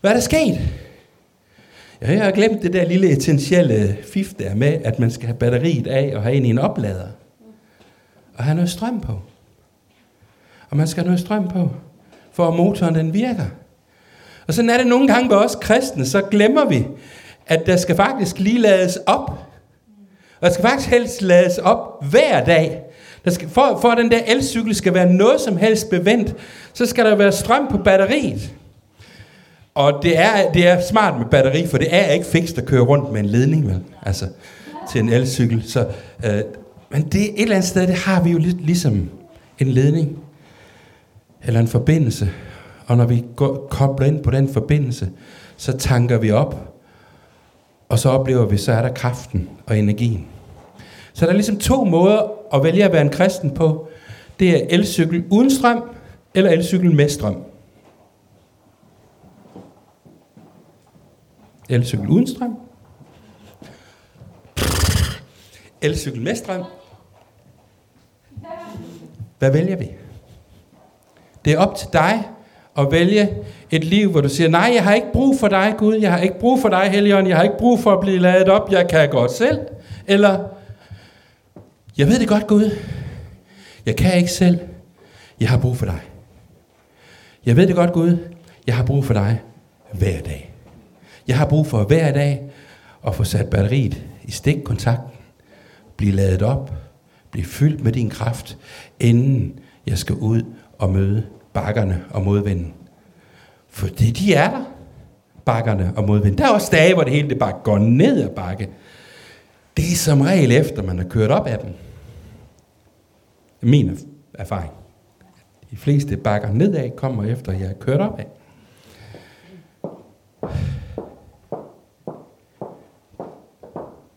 Hvad 0.00 0.10
er 0.10 0.14
der 0.14 0.20
sket? 0.20 0.58
Ja, 2.02 2.12
jeg 2.12 2.24
har 2.24 2.30
glemt 2.30 2.62
det 2.62 2.72
der 2.72 2.84
lille 2.84 3.16
essentielle 3.16 3.98
fif 4.12 4.32
der 4.38 4.54
med, 4.54 4.78
at 4.84 4.98
man 4.98 5.10
skal 5.10 5.26
have 5.26 5.38
batteriet 5.38 5.86
af 5.86 6.12
og 6.16 6.22
have 6.22 6.34
ind 6.34 6.46
i 6.46 6.50
en 6.50 6.58
oplader. 6.58 7.08
Og 8.34 8.44
have 8.44 8.54
noget 8.54 8.70
strøm 8.70 9.00
på. 9.00 9.20
Og 10.70 10.76
man 10.76 10.86
skal 10.86 11.02
have 11.02 11.06
noget 11.06 11.20
strøm 11.20 11.48
på, 11.48 11.70
for 12.32 12.48
at 12.48 12.54
motoren 12.54 12.94
den 12.94 13.14
virker. 13.14 13.44
Og 14.46 14.54
sådan 14.54 14.70
er 14.70 14.78
det 14.78 14.86
nogle 14.86 15.08
gange 15.08 15.30
ved 15.30 15.36
os 15.36 15.56
kristne, 15.60 16.06
så 16.06 16.22
glemmer 16.22 16.64
vi, 16.64 16.86
at 17.46 17.66
der 17.66 17.76
skal 17.76 17.96
faktisk 17.96 18.38
lige 18.38 18.58
lades 18.58 18.98
op 19.06 19.48
og 20.40 20.46
der 20.46 20.52
skal 20.52 20.62
faktisk 20.62 20.88
helst 20.88 21.22
lades 21.22 21.58
op 21.58 22.04
hver 22.10 22.44
dag. 22.44 22.80
Der 23.24 23.30
skal, 23.30 23.48
for, 23.48 23.78
for 23.80 23.88
at 23.88 23.98
den 23.98 24.10
der 24.10 24.20
elcykel 24.26 24.74
skal 24.74 24.94
være 24.94 25.12
noget 25.12 25.40
som 25.40 25.56
helst 25.56 25.90
bevendt, 25.90 26.34
så 26.72 26.86
skal 26.86 27.04
der 27.04 27.14
være 27.14 27.32
strøm 27.32 27.68
på 27.70 27.78
batteriet. 27.78 28.52
Og 29.74 30.02
det 30.02 30.18
er, 30.18 30.52
det 30.52 30.66
er 30.66 30.80
smart 30.90 31.18
med 31.18 31.26
batteri, 31.26 31.66
for 31.66 31.78
det 31.78 31.88
er 31.90 32.12
ikke 32.12 32.26
fikst 32.26 32.58
at 32.58 32.66
køre 32.66 32.80
rundt 32.80 33.12
med 33.12 33.20
en 33.20 33.26
ledning, 33.26 33.66
vel? 33.66 33.80
Altså, 34.02 34.26
til 34.92 35.00
en 35.00 35.08
elcykel. 35.08 35.62
Så, 35.66 35.86
øh, 36.24 36.40
men 36.90 37.02
det 37.02 37.22
et 37.22 37.42
eller 37.42 37.56
andet 37.56 37.68
sted, 37.68 37.86
det 37.86 37.94
har 37.94 38.22
vi 38.22 38.30
jo 38.30 38.38
lidt 38.38 38.66
ligesom 38.66 39.10
en 39.58 39.68
ledning. 39.68 40.18
Eller 41.42 41.60
en 41.60 41.68
forbindelse. 41.68 42.30
Og 42.86 42.96
når 42.96 43.06
vi 43.06 43.24
går, 43.36 43.66
kobler 43.70 44.06
ind 44.06 44.24
på 44.24 44.30
den 44.30 44.52
forbindelse, 44.52 45.10
så 45.56 45.78
tanker 45.78 46.18
vi 46.18 46.30
op 46.30 46.68
og 47.88 47.98
så 47.98 48.08
oplever 48.08 48.46
vi, 48.46 48.56
så 48.56 48.72
er 48.72 48.82
der 48.82 48.94
kraften 48.94 49.50
og 49.66 49.78
energien. 49.78 50.26
Så 51.12 51.24
der 51.24 51.30
er 51.30 51.34
ligesom 51.34 51.58
to 51.58 51.84
måder 51.84 52.22
at 52.54 52.64
vælge 52.64 52.84
at 52.84 52.92
være 52.92 53.02
en 53.02 53.10
kristen 53.10 53.50
på. 53.50 53.88
Det 54.40 54.50
er 54.50 54.66
elcykel 54.70 55.24
uden 55.30 55.50
strøm, 55.50 55.82
eller 56.34 56.50
elcykel 56.50 56.94
med 56.94 57.08
strøm. 57.08 57.44
Elcykel 61.68 62.08
uden 62.08 62.26
strøm. 62.26 62.56
Elcykel 65.82 66.22
med 66.22 66.34
strøm. 66.34 66.64
Hvad 69.38 69.50
vælger 69.50 69.76
vi? 69.76 69.88
Det 71.48 71.54
er 71.54 71.58
op 71.58 71.74
til 71.74 71.88
dig 71.92 72.28
at 72.78 72.86
vælge 72.90 73.30
et 73.70 73.84
liv, 73.84 74.10
hvor 74.10 74.20
du 74.20 74.28
siger, 74.28 74.48
nej, 74.48 74.70
jeg 74.74 74.84
har 74.84 74.94
ikke 74.94 75.12
brug 75.12 75.40
for 75.40 75.48
dig, 75.48 75.74
Gud. 75.78 75.94
Jeg 75.94 76.12
har 76.12 76.18
ikke 76.18 76.38
brug 76.38 76.60
for 76.60 76.68
dig, 76.68 76.90
Helligånd. 76.90 77.28
Jeg 77.28 77.36
har 77.36 77.42
ikke 77.42 77.58
brug 77.58 77.80
for 77.80 77.92
at 77.92 78.00
blive 78.00 78.18
ladet 78.18 78.48
op. 78.48 78.72
Jeg 78.72 78.88
kan 78.88 79.10
godt 79.10 79.32
selv. 79.32 79.58
Eller, 80.06 80.44
jeg 81.98 82.06
ved 82.06 82.18
det 82.18 82.28
godt, 82.28 82.46
Gud. 82.46 82.70
Jeg 83.86 83.96
kan 83.96 84.16
ikke 84.16 84.30
selv. 84.30 84.58
Jeg 85.40 85.48
har 85.48 85.58
brug 85.58 85.76
for 85.76 85.86
dig. 85.86 86.00
Jeg 87.46 87.56
ved 87.56 87.66
det 87.66 87.76
godt, 87.76 87.92
Gud. 87.92 88.18
Jeg 88.66 88.76
har 88.76 88.84
brug 88.84 89.04
for 89.04 89.14
dig 89.14 89.40
hver 89.92 90.20
dag. 90.20 90.52
Jeg 91.28 91.38
har 91.38 91.46
brug 91.46 91.66
for 91.66 91.84
hver 91.84 92.12
dag 92.12 92.42
at 93.06 93.14
få 93.14 93.24
sat 93.24 93.50
batteriet 93.50 94.02
i 94.24 94.30
stikkontakten, 94.30 95.10
blive 95.96 96.12
ladet 96.12 96.42
op, 96.42 96.72
blive 97.30 97.46
fyldt 97.46 97.84
med 97.84 97.92
din 97.92 98.10
kraft, 98.10 98.58
inden 99.00 99.58
jeg 99.86 99.98
skal 99.98 100.14
ud 100.14 100.42
og 100.78 100.90
møde 100.90 101.26
bakkerne 101.52 102.04
og 102.10 102.22
modvinden. 102.22 102.74
For 103.68 103.86
det, 103.86 104.18
de 104.18 104.34
er 104.34 104.50
der, 104.50 104.64
bakkerne 105.44 105.92
og 105.96 106.04
modvinden. 106.04 106.38
Der 106.38 106.44
er 106.44 106.52
også 106.52 106.68
dage, 106.72 106.94
hvor 106.94 107.02
det 107.02 107.12
hele 107.12 107.28
det 107.28 107.38
bare 107.38 107.52
går 107.64 107.78
ned 107.78 108.22
ad 108.22 108.28
bakke. 108.28 108.68
Det 109.76 109.92
er 109.92 109.96
som 109.96 110.20
regel 110.20 110.52
efter, 110.52 110.82
man 110.82 110.98
har 110.98 111.04
kørt 111.04 111.30
op 111.30 111.46
af 111.46 111.58
dem. 111.58 111.70
Min 113.60 113.98
erfaring. 114.34 114.72
De 115.70 115.76
fleste 115.76 116.16
bakker 116.16 116.52
nedad 116.52 116.90
kommer 116.96 117.24
efter, 117.24 117.52
jeg 117.52 117.66
har 117.66 117.74
kørt 117.74 118.00
op 118.00 118.18
af. 118.18 118.26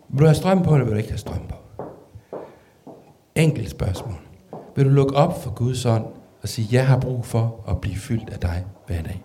Vil 0.09 0.19
du 0.19 0.25
have 0.25 0.35
strøm 0.35 0.63
på, 0.63 0.73
eller 0.73 0.85
vil 0.85 0.93
du 0.93 0.97
ikke 0.97 1.09
have 1.09 1.17
strøm 1.17 1.47
på? 1.49 1.55
Enkelt 3.35 3.69
spørgsmål. 3.69 4.15
Vil 4.75 4.85
du 4.85 4.89
lukke 4.89 5.15
op 5.15 5.43
for 5.43 5.51
Guds 5.51 5.85
ånd 5.85 6.05
og 6.41 6.49
sige, 6.49 6.67
jeg 6.71 6.87
har 6.87 6.99
brug 6.99 7.25
for 7.25 7.63
at 7.69 7.81
blive 7.81 7.95
fyldt 7.95 8.29
af 8.29 8.39
dig 8.39 8.65
hver 8.87 9.01
dag? 9.01 9.23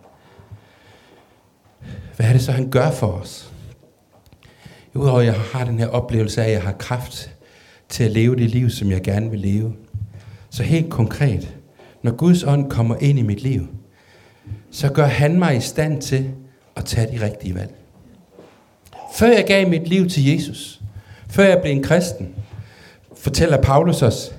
Hvad 2.17 2.27
er 2.27 2.33
det 2.33 2.43
så, 2.43 2.53
han 2.53 2.71
gør 2.71 2.91
for 2.91 3.07
os? 3.07 3.53
Udover 4.95 5.21
at 5.21 5.27
jeg 5.27 5.35
har 5.35 5.65
den 5.65 5.79
her 5.79 5.89
oplevelse 5.89 6.43
af, 6.43 6.47
at 6.47 6.53
jeg 6.53 6.63
har 6.63 6.73
kraft 6.73 7.31
til 7.89 8.05
at 8.05 8.11
leve 8.11 8.37
det 8.37 8.51
liv, 8.51 8.71
som 8.71 8.91
jeg 8.91 9.03
gerne 9.03 9.31
vil 9.31 9.41
leve. 9.41 9.75
Så 10.51 10.63
helt 10.63 10.91
konkret, 10.91 11.57
når 12.03 12.13
Guds 12.13 12.45
ånd 12.45 12.71
kommer 12.71 12.97
ind 13.01 13.19
i 13.19 13.23
mit 13.23 13.43
liv, 13.43 13.67
så 14.71 14.93
gør 14.93 15.07
han 15.07 15.39
mig 15.39 15.57
i 15.57 15.61
stand 15.61 16.03
til 16.03 16.31
at 16.77 16.85
tage 16.85 17.19
de 17.19 17.25
rigtige 17.25 17.55
valg. 17.55 17.75
Før 19.15 19.27
jeg 19.27 19.45
gav 19.47 19.69
mit 19.69 19.89
liv 19.89 20.09
til 20.09 20.25
Jesus, 20.25 20.81
før 21.29 21.45
jeg 21.45 21.61
blev 21.63 21.73
en 21.73 21.83
kristen, 21.83 22.35
fortæller 23.17 23.63
Paulus 23.63 24.03
os, 24.03 24.35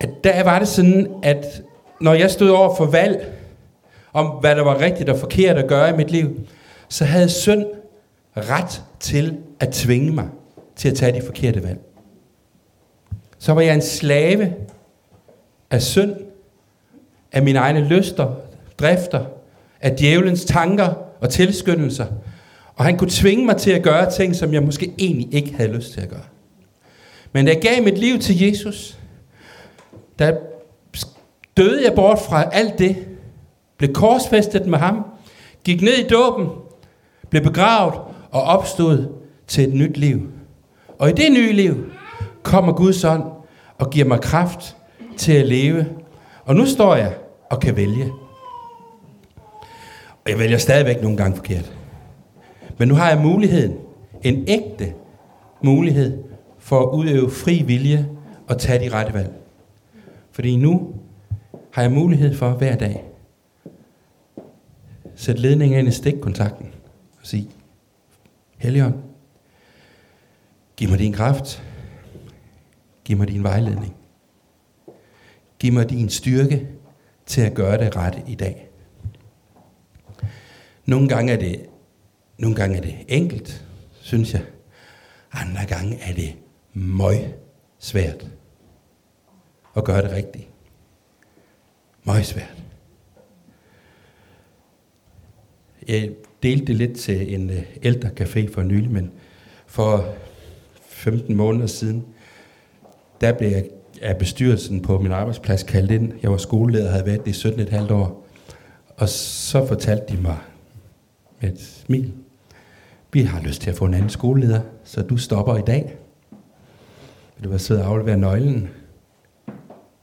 at 0.00 0.24
der 0.24 0.44
var 0.44 0.58
det 0.58 0.68
sådan, 0.68 1.06
at 1.22 1.62
når 2.00 2.14
jeg 2.14 2.30
stod 2.30 2.48
over 2.48 2.76
for 2.76 2.86
valg, 2.86 3.32
om 4.12 4.26
hvad 4.26 4.56
der 4.56 4.62
var 4.62 4.80
rigtigt 4.80 5.08
og 5.08 5.18
forkert 5.18 5.56
at 5.56 5.68
gøre 5.68 5.90
i 5.90 5.96
mit 5.96 6.10
liv, 6.10 6.40
så 6.88 7.04
havde 7.04 7.28
synd 7.28 7.64
ret 8.36 8.82
til 9.00 9.36
at 9.60 9.68
tvinge 9.68 10.12
mig 10.12 10.28
til 10.76 10.88
at 10.88 10.94
tage 10.94 11.20
de 11.20 11.26
forkerte 11.26 11.62
valg. 11.62 11.78
Så 13.38 13.52
var 13.52 13.60
jeg 13.60 13.74
en 13.74 13.82
slave 13.82 14.54
af 15.70 15.82
synd, 15.82 16.14
af 17.32 17.42
mine 17.42 17.58
egne 17.58 17.80
lyster, 17.80 18.34
drifter, 18.78 19.24
af 19.80 19.96
djævelens 19.96 20.44
tanker 20.44 20.94
og 21.20 21.30
tilskyndelser. 21.30 22.06
Og 22.76 22.84
han 22.84 22.96
kunne 22.96 23.10
tvinge 23.10 23.46
mig 23.46 23.56
til 23.56 23.70
at 23.70 23.82
gøre 23.82 24.10
ting, 24.10 24.36
som 24.36 24.54
jeg 24.54 24.62
måske 24.62 24.92
egentlig 24.98 25.34
ikke 25.34 25.54
havde 25.54 25.72
lyst 25.72 25.92
til 25.92 26.00
at 26.00 26.08
gøre. 26.08 26.24
Men 27.32 27.46
da 27.46 27.52
jeg 27.52 27.60
gav 27.62 27.84
mit 27.84 27.98
liv 27.98 28.18
til 28.18 28.40
Jesus, 28.40 28.97
der 30.18 30.36
døde 31.56 31.84
jeg 31.84 31.94
bort 31.94 32.18
fra 32.18 32.44
alt 32.52 32.78
det, 32.78 33.06
blev 33.78 33.92
korsfæstet 33.92 34.66
med 34.66 34.78
ham, 34.78 35.04
gik 35.64 35.82
ned 35.82 35.92
i 35.92 36.08
dåben, 36.08 36.48
blev 37.30 37.42
begravet 37.42 37.94
og 38.30 38.42
opstod 38.42 39.08
til 39.46 39.68
et 39.68 39.74
nyt 39.74 39.96
liv. 39.96 40.28
Og 40.98 41.08
i 41.08 41.12
det 41.12 41.32
nye 41.32 41.52
liv 41.52 41.74
kommer 42.42 42.72
Guds 42.72 43.04
ånd 43.04 43.22
og 43.78 43.90
giver 43.90 44.06
mig 44.06 44.20
kraft 44.20 44.76
til 45.16 45.32
at 45.32 45.46
leve. 45.46 45.86
Og 46.44 46.56
nu 46.56 46.66
står 46.66 46.94
jeg 46.94 47.14
og 47.50 47.60
kan 47.60 47.76
vælge. 47.76 48.12
Og 50.24 50.30
jeg 50.30 50.38
vælger 50.38 50.58
stadigvæk 50.58 51.02
nogle 51.02 51.16
gange 51.16 51.36
forkert. 51.36 51.72
Men 52.78 52.88
nu 52.88 52.94
har 52.94 53.08
jeg 53.08 53.18
muligheden, 53.18 53.76
en 54.22 54.44
ægte 54.48 54.92
mulighed, 55.62 56.24
for 56.58 56.80
at 56.80 56.88
udøve 56.88 57.30
fri 57.30 57.62
vilje 57.66 58.08
og 58.48 58.58
tage 58.58 58.84
de 58.84 58.94
rette 58.94 59.14
valg. 59.14 59.32
Fordi 60.38 60.56
nu 60.56 60.94
har 61.72 61.82
jeg 61.82 61.92
mulighed 61.92 62.34
for 62.34 62.50
hver 62.50 62.76
dag 62.76 63.04
sætte 65.14 65.40
ledningen 65.40 65.78
ind 65.78 65.88
i 65.88 65.90
stikkontakten 65.90 66.66
og 67.20 67.26
sige, 67.26 67.50
Helligånd, 68.58 68.94
giv 70.76 70.88
mig 70.88 70.98
din 70.98 71.12
kraft, 71.12 71.62
giv 73.04 73.16
mig 73.16 73.28
din 73.28 73.42
vejledning, 73.42 73.96
giv 75.58 75.72
mig 75.72 75.90
din 75.90 76.08
styrke 76.08 76.68
til 77.26 77.40
at 77.40 77.54
gøre 77.54 77.84
det 77.84 77.96
rette 77.96 78.22
i 78.26 78.34
dag. 78.34 78.68
Nogle 80.86 81.08
gange 81.08 81.32
er 81.32 81.38
det, 81.38 81.66
nogle 82.38 82.56
gange 82.56 82.76
er 82.76 82.80
det 82.80 82.94
enkelt, 83.08 83.64
synes 84.00 84.32
jeg. 84.32 84.42
Andre 85.32 85.66
gange 85.68 85.98
er 86.00 86.14
det 86.14 86.36
møg 86.72 87.34
svært 87.78 88.37
at 89.78 89.84
gøre 89.84 90.02
det 90.02 90.10
rigtigt. 90.10 90.48
Meget 92.04 92.26
svært. 92.26 92.54
Jeg 95.88 96.10
delte 96.42 96.66
det 96.66 96.76
lidt 96.76 96.98
til 96.98 97.34
en 97.34 97.50
øh, 97.50 97.62
ældre 97.82 98.10
café 98.20 98.54
for 98.54 98.62
nylig, 98.62 98.90
men 98.90 99.10
for 99.66 100.14
15 100.82 101.36
måneder 101.36 101.66
siden, 101.66 102.04
der 103.20 103.32
blev 103.32 103.50
jeg 103.50 103.64
af 104.02 104.18
bestyrelsen 104.18 104.82
på 104.82 104.98
min 104.98 105.12
arbejdsplads 105.12 105.62
kaldt 105.62 105.90
ind. 105.90 106.12
Jeg 106.22 106.30
var 106.30 106.36
skoleleder 106.36 106.86
og 106.86 106.92
havde 106.92 107.06
været 107.06 107.24
det 107.24 107.44
i 107.44 107.48
17,5 107.48 107.92
år. 107.92 108.26
Og 108.96 109.08
så 109.08 109.66
fortalte 109.66 110.16
de 110.16 110.22
mig 110.22 110.38
med 111.40 111.52
et 111.52 111.60
smil, 111.60 112.12
vi 113.12 113.22
har 113.22 113.40
lyst 113.40 113.62
til 113.62 113.70
at 113.70 113.76
få 113.76 113.84
en 113.84 113.94
anden 113.94 114.10
skoleleder, 114.10 114.60
så 114.84 115.02
du 115.02 115.16
stopper 115.16 115.56
i 115.56 115.62
dag. 115.62 115.96
Vil 117.36 117.44
du 117.44 117.48
være 117.48 117.58
sød 117.58 117.78
og 117.78 117.86
aflevere 117.86 118.16
nøglen? 118.16 118.68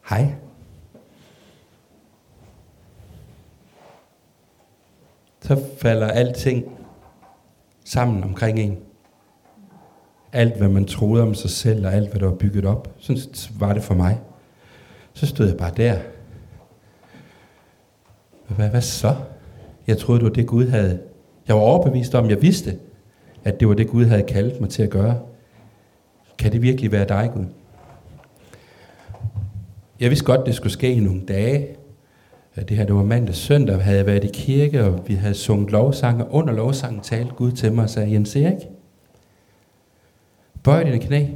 Hej. 0.10 0.34
Så 5.42 5.64
falder 5.78 6.08
alting 6.08 6.66
sammen 7.86 8.24
omkring 8.24 8.60
en. 8.60 8.78
Alt, 10.34 10.58
hvad 10.58 10.70
man 10.70 10.86
troede 10.86 11.24
om 11.24 11.34
sig 11.34 11.50
selv, 11.50 11.86
og 11.86 11.94
alt, 11.94 12.10
hvad 12.10 12.20
der 12.20 12.28
var 12.28 12.36
bygget 12.36 12.66
op. 12.66 12.96
Sådan 12.98 13.22
var 13.60 13.74
det 13.74 13.84
for 13.84 13.94
mig. 13.94 14.20
Så 15.14 15.28
stod 15.28 15.48
jeg 15.48 15.58
bare 15.58 15.72
der. 15.78 16.00
Hvad, 18.48 18.70
hvad 18.70 18.82
så? 18.82 19.16
Jeg 19.88 19.98
troede, 19.98 20.20
det 20.20 20.28
var 20.28 20.34
det, 20.34 20.48
Gud 20.48 20.68
havde. 20.68 21.02
Jeg 21.48 21.56
var 21.56 21.62
overbevist 21.62 22.16
om, 22.16 22.30
jeg 22.30 22.42
vidste, 22.42 22.80
at 23.44 23.60
det 23.60 23.68
var 23.68 23.74
det, 23.74 23.88
Gud 23.88 24.06
havde 24.06 24.24
kaldt 24.24 24.62
mig 24.62 24.70
til 24.70 24.84
at 24.84 24.90
gøre. 24.90 25.20
Kan 26.38 26.52
det 26.52 26.62
virkelig 26.62 26.92
være 26.92 27.08
dig, 27.08 27.32
Gud? 27.34 27.46
Jeg 30.00 30.10
vidste 30.10 30.26
godt, 30.26 30.46
det 30.46 30.56
skulle 30.56 30.74
ske 30.74 30.94
i 30.94 31.00
nogle 31.00 31.26
dage. 31.26 31.76
Det 32.56 32.78
her, 32.78 32.86
det 32.86 32.96
var 32.96 33.04
mandag 33.04 33.36
søndag, 33.36 33.84
havde 33.84 33.98
jeg 33.98 34.06
været 34.06 34.24
i 34.24 34.30
kirke, 34.34 34.84
og 34.84 35.08
vi 35.08 35.14
havde 35.14 35.34
sunget 35.34 35.72
lovsang, 35.72 36.24
og 36.24 36.34
under 36.34 36.54
lovsangen 36.54 37.02
talte 37.02 37.34
Gud 37.34 37.52
til 37.52 37.74
mig 37.74 37.84
og 37.84 37.90
sagde, 37.90 38.12
Jens 38.12 38.36
Erik, 38.36 38.68
bøj 40.64 40.84
dine 40.84 41.00
knæ, 41.00 41.28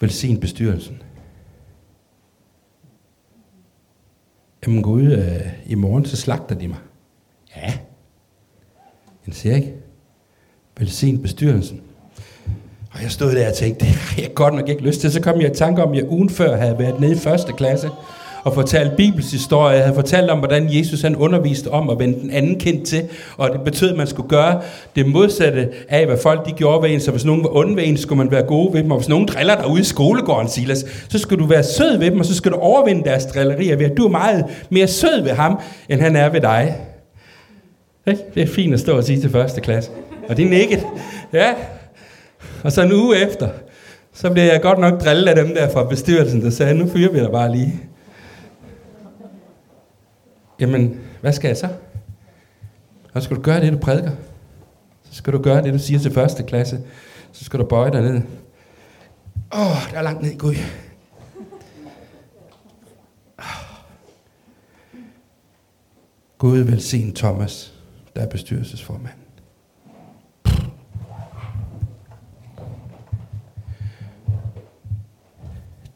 velsign 0.00 0.40
bestyrelsen. 0.40 1.02
Jamen 4.66 4.82
Gud, 4.82 5.12
øh, 5.12 5.52
i 5.66 5.74
morgen 5.74 6.04
så 6.04 6.16
slagter 6.16 6.54
de 6.54 6.68
mig. 6.68 6.78
Ja. 7.56 7.72
Jens 9.26 9.46
Erik, 9.46 9.64
velsign 10.78 11.22
bestyrelsen. 11.22 11.82
Og 12.94 13.02
jeg 13.02 13.10
stod 13.10 13.32
der 13.32 13.48
og 13.48 13.54
tænkte, 13.54 13.84
det 13.86 13.94
har 13.94 14.22
jeg 14.22 14.34
godt 14.34 14.54
nok 14.54 14.68
ikke 14.68 14.82
lyst 14.82 15.00
til. 15.00 15.12
Så 15.12 15.20
kom 15.20 15.40
jeg 15.40 15.50
i 15.50 15.54
tanke 15.54 15.82
om, 15.82 15.90
at 15.90 15.96
jeg 15.96 16.08
ugen 16.08 16.30
før 16.30 16.56
havde 16.56 16.78
været 16.78 17.00
nede 17.00 17.12
i 17.12 17.18
første 17.18 17.52
klasse 17.52 17.88
og 18.44 18.54
fortalt 18.54 18.96
Bibels 18.96 19.32
historie. 19.32 19.74
Jeg 19.74 19.82
havde 19.82 19.94
fortalt 19.94 20.30
om, 20.30 20.38
hvordan 20.38 20.68
Jesus 20.70 21.02
han 21.02 21.16
underviste 21.16 21.70
om 21.70 21.90
at 21.90 21.98
vende 21.98 22.20
den 22.20 22.30
anden 22.30 22.58
kind 22.58 22.86
til. 22.86 23.02
Og 23.36 23.50
det 23.52 23.60
betød, 23.60 23.90
at 23.90 23.96
man 23.96 24.06
skulle 24.06 24.28
gøre 24.28 24.60
det 24.96 25.06
modsatte 25.06 25.68
af, 25.88 26.06
hvad 26.06 26.16
folk 26.22 26.46
de 26.46 26.52
gjorde 26.52 26.82
ved 26.82 26.90
en. 26.90 27.00
Så 27.00 27.10
hvis 27.10 27.24
nogen 27.24 27.42
var 27.42 27.56
onde 27.56 27.76
ved 27.76 27.82
en, 27.86 27.96
skulle 27.96 28.18
man 28.18 28.30
være 28.30 28.42
gode 28.42 28.74
ved 28.74 28.82
dem. 28.82 28.90
Og 28.90 28.98
hvis 28.98 29.08
nogen 29.08 29.26
driller 29.26 29.54
dig 29.54 29.66
ude 29.66 29.80
i 29.80 29.84
skolegården, 29.84 30.48
Silas, 30.48 31.06
så 31.08 31.18
skal 31.18 31.38
du 31.38 31.46
være 31.46 31.62
sød 31.62 31.98
ved 31.98 32.10
dem, 32.10 32.18
og 32.18 32.26
så 32.26 32.34
skal 32.34 32.52
du 32.52 32.56
overvinde 32.56 33.04
deres 33.04 33.26
drillerier 33.26 33.76
ved, 33.76 33.90
at 33.90 33.96
du 33.96 34.04
er 34.04 34.10
meget 34.10 34.44
mere 34.70 34.86
sød 34.86 35.22
ved 35.22 35.32
ham, 35.32 35.60
end 35.88 36.00
han 36.00 36.16
er 36.16 36.28
ved 36.28 36.40
dig. 36.40 36.76
Det 38.06 38.42
er 38.42 38.46
fint 38.46 38.74
at 38.74 38.80
stå 38.80 38.96
og 38.96 39.04
sige 39.04 39.20
til 39.20 39.30
første 39.30 39.60
klasse. 39.60 39.90
Og 40.28 40.36
det 40.36 40.44
er 40.44 40.50
nikket. 40.50 40.86
Ja, 41.32 41.54
og 42.64 42.72
så 42.72 42.82
en 42.82 42.92
uge 42.92 43.16
efter, 43.16 43.48
så 44.12 44.30
blev 44.30 44.44
jeg 44.44 44.62
godt 44.62 44.78
nok 44.78 45.00
drillet 45.00 45.28
af 45.28 45.44
dem 45.44 45.54
der 45.54 45.72
fra 45.72 45.84
bestyrelsen, 45.84 46.42
der 46.42 46.50
sagde, 46.50 46.74
nu 46.74 46.88
fyrer 46.88 47.12
vi 47.12 47.18
dig 47.18 47.30
bare 47.30 47.52
lige. 47.52 47.80
jamen, 50.60 51.00
hvad 51.20 51.32
skal 51.32 51.48
jeg 51.48 51.56
så? 51.56 51.68
Og 53.14 53.22
så 53.22 53.24
skal 53.24 53.36
du 53.36 53.42
gøre 53.42 53.60
det, 53.60 53.72
du 53.72 53.78
prædiker. 53.78 54.10
Så 55.10 55.14
skal 55.14 55.32
du 55.32 55.38
gøre 55.42 55.62
det, 55.62 55.72
du 55.72 55.78
siger 55.78 56.00
til 56.00 56.12
første 56.12 56.42
klasse. 56.42 56.80
Så 57.32 57.44
skal 57.44 57.60
du 57.60 57.64
bøje 57.64 57.92
dig 57.92 58.02
ned. 58.02 58.22
Åh, 59.54 59.60
oh, 59.60 59.90
der 59.92 59.98
er 59.98 60.02
langt 60.02 60.22
ned, 60.22 60.38
Gud. 60.38 60.54
Gud 66.38 66.58
velsign 66.58 67.14
Thomas, 67.14 67.74
der 68.16 68.22
er 68.22 68.26
bestyrelsesformand. 68.26 69.21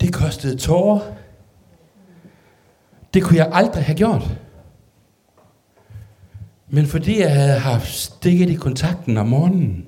Det 0.06 0.14
kostede 0.14 0.56
tårer. 0.56 1.14
Det 3.14 3.22
kunne 3.22 3.36
jeg 3.36 3.50
aldrig 3.52 3.84
have 3.84 3.96
gjort. 3.96 4.38
Men 6.68 6.86
fordi 6.86 7.20
jeg 7.20 7.34
havde 7.34 7.58
haft 7.58 7.94
stikket 7.94 8.50
i 8.50 8.54
kontakten 8.54 9.16
om 9.16 9.26
morgenen, 9.26 9.86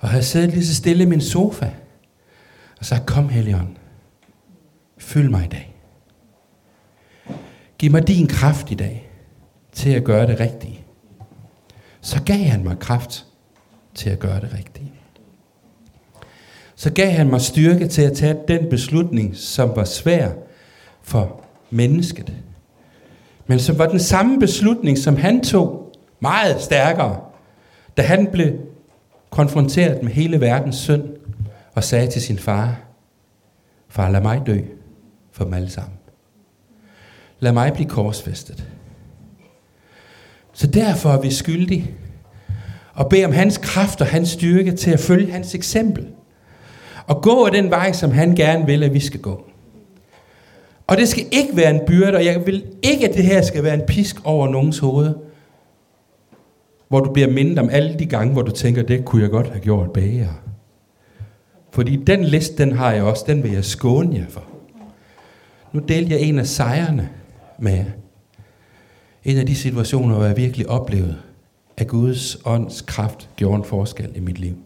og 0.00 0.08
havde 0.08 0.22
siddet 0.22 0.50
lige 0.50 0.66
så 0.66 0.74
stille 0.74 1.04
i 1.04 1.06
min 1.06 1.20
sofa, 1.20 1.70
og 2.78 2.84
sagt, 2.84 3.06
kom 3.06 3.28
Helion, 3.28 3.78
fyld 4.98 5.28
mig 5.28 5.44
i 5.44 5.48
dag. 5.48 5.76
Giv 7.78 7.90
mig 7.90 8.08
din 8.08 8.26
kraft 8.26 8.70
i 8.70 8.74
dag 8.74 9.10
til 9.72 9.90
at 9.90 10.04
gøre 10.04 10.26
det 10.26 10.40
rigtige. 10.40 10.84
Så 12.00 12.22
gav 12.22 12.44
han 12.44 12.64
mig 12.64 12.78
kraft 12.78 13.26
til 13.94 14.10
at 14.10 14.18
gøre 14.18 14.40
det 14.40 14.52
rigtige. 14.52 14.95
Så 16.76 16.92
gav 16.92 17.10
han 17.10 17.30
mig 17.30 17.40
styrke 17.40 17.86
til 17.86 18.02
at 18.02 18.12
tage 18.12 18.36
den 18.48 18.70
beslutning, 18.70 19.36
som 19.36 19.72
var 19.76 19.84
svær 19.84 20.30
for 21.02 21.40
mennesket. 21.70 22.32
Men 23.46 23.58
som 23.58 23.78
var 23.78 23.86
den 23.86 24.00
samme 24.00 24.38
beslutning, 24.38 24.98
som 24.98 25.16
han 25.16 25.40
tog 25.40 25.92
meget 26.20 26.60
stærkere, 26.60 27.20
da 27.96 28.02
han 28.02 28.28
blev 28.32 28.52
konfronteret 29.30 30.02
med 30.02 30.12
hele 30.12 30.40
verdens 30.40 30.76
synd 30.76 31.02
og 31.74 31.84
sagde 31.84 32.10
til 32.10 32.22
sin 32.22 32.38
far, 32.38 32.80
far 33.88 34.10
lad 34.10 34.20
mig 34.20 34.42
dø 34.46 34.60
for 35.32 35.44
dem 35.44 35.54
alle 35.54 35.70
sammen. 35.70 35.98
Lad 37.40 37.52
mig 37.52 37.72
blive 37.72 37.88
korsfæstet. 37.88 38.64
Så 40.52 40.66
derfor 40.66 41.10
er 41.10 41.20
vi 41.20 41.30
skyldige 41.30 41.94
og 42.94 43.08
bede 43.08 43.24
om 43.24 43.32
hans 43.32 43.58
kraft 43.58 44.00
og 44.00 44.06
hans 44.06 44.28
styrke 44.28 44.72
til 44.72 44.90
at 44.90 45.00
følge 45.00 45.32
hans 45.32 45.54
eksempel. 45.54 46.08
Og 47.06 47.22
gå 47.22 47.44
af 47.44 47.52
den 47.52 47.70
vej, 47.70 47.92
som 47.92 48.10
han 48.10 48.34
gerne 48.34 48.66
vil, 48.66 48.82
at 48.82 48.94
vi 48.94 49.00
skal 49.00 49.20
gå. 49.20 49.44
Og 50.86 50.96
det 50.96 51.08
skal 51.08 51.24
ikke 51.32 51.56
være 51.56 51.70
en 51.70 51.80
byrde, 51.86 52.16
og 52.16 52.24
jeg 52.24 52.46
vil 52.46 52.64
ikke, 52.82 53.08
at 53.08 53.14
det 53.14 53.24
her 53.24 53.42
skal 53.42 53.64
være 53.64 53.74
en 53.74 53.86
pisk 53.88 54.16
over 54.24 54.48
nogens 54.48 54.78
hoved, 54.78 55.14
hvor 56.88 57.00
du 57.00 57.12
bliver 57.12 57.30
mindet 57.30 57.58
om 57.58 57.68
alle 57.70 57.98
de 57.98 58.06
gange, 58.06 58.32
hvor 58.32 58.42
du 58.42 58.50
tænker, 58.50 58.82
det 58.82 59.04
kunne 59.04 59.22
jeg 59.22 59.30
godt 59.30 59.48
have 59.48 59.60
gjort 59.60 59.92
bedre. 59.92 60.34
Fordi 61.70 61.96
den 61.96 62.24
liste, 62.24 62.62
den 62.62 62.72
har 62.72 62.92
jeg 62.92 63.02
også, 63.02 63.24
den 63.26 63.42
vil 63.42 63.52
jeg 63.52 63.64
skåne 63.64 64.16
jer 64.16 64.26
for. 64.28 64.44
Nu 65.72 65.80
delte 65.80 66.12
jeg 66.12 66.20
en 66.20 66.38
af 66.38 66.46
sejrene 66.46 67.08
med 67.58 67.72
jer. 67.72 67.84
En 69.24 69.38
af 69.38 69.46
de 69.46 69.54
situationer, 69.54 70.14
hvor 70.14 70.24
jeg 70.24 70.36
virkelig 70.36 70.68
oplevede, 70.68 71.16
at 71.76 71.88
Guds 71.88 72.38
ånds 72.44 72.80
kraft 72.80 73.28
gjorde 73.36 73.56
en 73.56 73.64
forskel 73.64 74.12
i 74.14 74.20
mit 74.20 74.38
liv. 74.38 74.56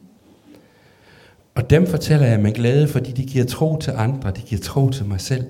Og 1.60 1.70
dem 1.70 1.86
fortæller 1.86 2.26
jeg 2.26 2.40
med 2.40 2.52
glæde, 2.52 2.88
fordi 2.88 3.12
de 3.12 3.24
giver 3.24 3.44
tro 3.44 3.78
til 3.80 3.90
andre, 3.96 4.30
de 4.30 4.40
giver 4.40 4.60
tro 4.60 4.90
til 4.90 5.04
mig 5.04 5.20
selv. 5.20 5.44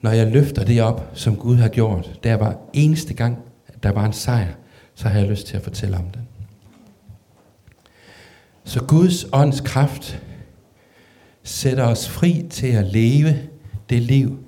Når 0.00 0.10
jeg 0.10 0.32
løfter 0.32 0.64
det 0.64 0.82
op, 0.82 1.10
som 1.14 1.36
Gud 1.36 1.56
har 1.56 1.68
gjort, 1.68 2.20
der 2.24 2.34
var 2.34 2.58
eneste 2.72 3.14
gang, 3.14 3.38
der 3.82 3.92
var 3.92 4.06
en 4.06 4.12
sejr, 4.12 4.52
så 4.94 5.08
har 5.08 5.18
jeg 5.20 5.28
lyst 5.28 5.46
til 5.46 5.56
at 5.56 5.62
fortælle 5.62 5.96
om 5.96 6.04
den. 6.14 6.22
Så 8.64 8.84
Guds 8.84 9.26
ånds 9.32 9.60
kraft 9.60 10.22
sætter 11.42 11.84
os 11.84 12.08
fri 12.08 12.46
til 12.50 12.66
at 12.66 12.84
leve 12.84 13.36
det 13.90 14.02
liv, 14.02 14.38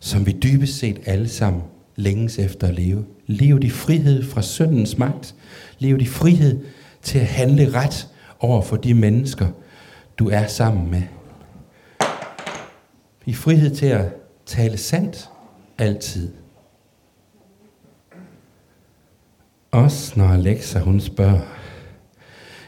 som 0.00 0.26
vi 0.26 0.32
dybest 0.32 0.78
set 0.78 1.00
alle 1.06 1.28
sammen 1.28 1.62
længes 1.96 2.38
efter 2.38 2.66
at 2.68 2.74
leve. 2.74 3.04
Lev 3.26 3.58
i 3.62 3.70
frihed 3.70 4.22
fra 4.24 4.42
syndens 4.42 4.98
magt. 4.98 5.34
Lev 5.78 6.00
i 6.00 6.06
frihed 6.06 6.58
til 7.02 7.18
at 7.18 7.26
handle 7.26 7.70
ret 7.74 8.08
over 8.40 8.62
for 8.62 8.76
de 8.76 8.94
mennesker, 8.94 9.46
du 10.18 10.28
er 10.28 10.46
sammen 10.46 10.90
med. 10.90 11.02
I 13.26 13.34
frihed 13.34 13.74
til 13.74 13.86
at 13.86 14.04
tale 14.46 14.76
sandt 14.76 15.30
altid. 15.78 16.32
Også 19.70 20.12
når 20.16 20.28
Alexa 20.28 20.78
hun 20.78 21.00
spørger, 21.00 21.40